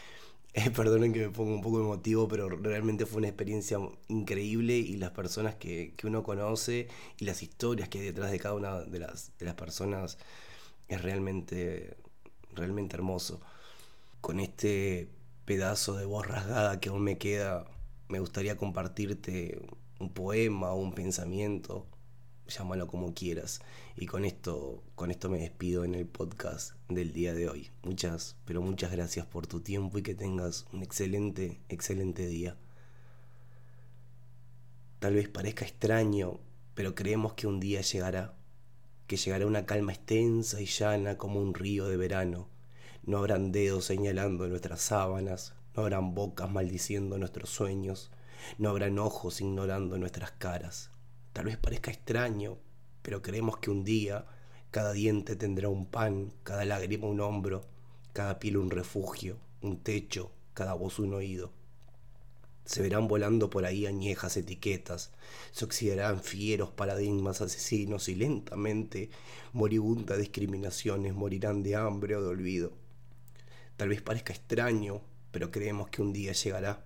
Eh, 0.54 0.70
perdonen 0.70 1.12
que 1.12 1.20
me 1.20 1.30
ponga 1.30 1.54
un 1.54 1.60
poco 1.60 1.78
emotivo, 1.78 2.26
pero 2.26 2.48
realmente 2.48 3.04
fue 3.04 3.18
una 3.18 3.28
experiencia 3.28 3.78
increíble 4.08 4.78
y 4.78 4.96
las 4.96 5.10
personas 5.10 5.54
que, 5.56 5.92
que, 5.96 6.06
uno 6.06 6.22
conoce 6.22 6.88
y 7.18 7.26
las 7.26 7.42
historias 7.42 7.90
que 7.90 7.98
hay 7.98 8.06
detrás 8.06 8.30
de 8.32 8.40
cada 8.40 8.54
una 8.54 8.80
de 8.80 8.98
las, 8.98 9.30
de 9.38 9.44
las 9.44 9.54
personas 9.54 10.18
es 10.88 11.02
realmente, 11.02 11.96
realmente 12.54 12.96
hermoso. 12.96 13.40
Con 14.22 14.40
este 14.40 15.10
pedazo 15.44 15.96
de 15.96 16.06
voz 16.06 16.26
rasgada 16.26 16.80
que 16.80 16.88
aún 16.88 17.02
me 17.02 17.18
queda, 17.18 17.66
me 18.08 18.18
gustaría 18.18 18.56
compartirte 18.56 19.60
un 20.00 20.10
poema 20.12 20.72
o 20.72 20.80
un 20.80 20.92
pensamiento 20.92 21.86
llámalo 22.48 22.86
como 22.86 23.14
quieras. 23.14 23.60
Y 23.96 24.06
con 24.06 24.24
esto, 24.24 24.82
con 24.94 25.10
esto 25.10 25.28
me 25.28 25.38
despido 25.38 25.84
en 25.84 25.94
el 25.94 26.06
podcast 26.06 26.72
del 26.88 27.12
día 27.12 27.34
de 27.34 27.48
hoy. 27.48 27.70
Muchas, 27.82 28.36
pero 28.44 28.62
muchas 28.62 28.90
gracias 28.90 29.26
por 29.26 29.46
tu 29.46 29.60
tiempo 29.60 29.98
y 29.98 30.02
que 30.02 30.14
tengas 30.14 30.66
un 30.72 30.82
excelente, 30.82 31.60
excelente 31.68 32.26
día. 32.26 32.56
Tal 34.98 35.14
vez 35.14 35.28
parezca 35.28 35.64
extraño, 35.64 36.40
pero 36.74 36.94
creemos 36.94 37.34
que 37.34 37.46
un 37.46 37.60
día 37.60 37.82
llegará, 37.82 38.34
que 39.06 39.16
llegará 39.16 39.46
una 39.46 39.66
calma 39.66 39.92
extensa 39.92 40.60
y 40.60 40.66
llana 40.66 41.16
como 41.16 41.40
un 41.40 41.54
río 41.54 41.86
de 41.86 41.96
verano. 41.96 42.48
No 43.04 43.18
habrán 43.18 43.52
dedos 43.52 43.84
señalando 43.84 44.48
nuestras 44.48 44.80
sábanas, 44.80 45.54
no 45.74 45.82
habrán 45.82 46.14
bocas 46.14 46.50
maldiciendo 46.50 47.16
nuestros 47.16 47.50
sueños, 47.50 48.10
no 48.58 48.70
habrán 48.70 48.98
ojos 48.98 49.40
ignorando 49.40 49.98
nuestras 49.98 50.32
caras 50.32 50.90
Tal 51.38 51.44
vez 51.44 51.56
parezca 51.56 51.92
extraño, 51.92 52.58
pero 53.00 53.22
creemos 53.22 53.58
que 53.58 53.70
un 53.70 53.84
día 53.84 54.26
cada 54.72 54.92
diente 54.92 55.36
tendrá 55.36 55.68
un 55.68 55.86
pan, 55.86 56.32
cada 56.42 56.64
lágrima 56.64 57.06
un 57.06 57.20
hombro, 57.20 57.64
cada 58.12 58.40
piel 58.40 58.56
un 58.56 58.72
refugio, 58.72 59.38
un 59.62 59.78
techo, 59.78 60.32
cada 60.52 60.74
voz 60.74 60.98
un 60.98 61.14
oído. 61.14 61.52
Se 62.64 62.82
verán 62.82 63.06
volando 63.06 63.50
por 63.50 63.66
ahí 63.66 63.86
añejas 63.86 64.36
etiquetas, 64.36 65.12
se 65.52 65.64
oxidarán 65.64 66.24
fieros 66.24 66.72
paradigmas 66.72 67.40
asesinos 67.40 68.08
y 68.08 68.16
lentamente 68.16 69.08
moribundas 69.52 70.18
discriminaciones 70.18 71.14
morirán 71.14 71.62
de 71.62 71.76
hambre 71.76 72.16
o 72.16 72.20
de 72.20 72.30
olvido. 72.30 72.72
Tal 73.76 73.90
vez 73.90 74.02
parezca 74.02 74.32
extraño, 74.32 75.02
pero 75.30 75.52
creemos 75.52 75.88
que 75.88 76.02
un 76.02 76.12
día 76.12 76.32
llegará, 76.32 76.84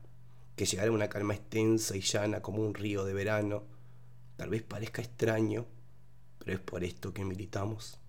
que 0.57 0.67
llegará 0.67 0.93
una 0.93 1.09
calma 1.09 1.33
extensa 1.33 1.97
y 1.97 2.03
llana 2.03 2.43
como 2.43 2.61
un 2.61 2.75
río 2.75 3.07
de 3.07 3.15
verano, 3.15 3.72
Tal 4.37 4.51
vez 4.51 4.63
parezca 4.63 5.03
extraño, 5.03 5.67
pero 6.39 6.53
es 6.55 6.61
por 6.61 6.85
esto 6.85 7.13
que 7.13 7.25
militamos. 7.25 8.02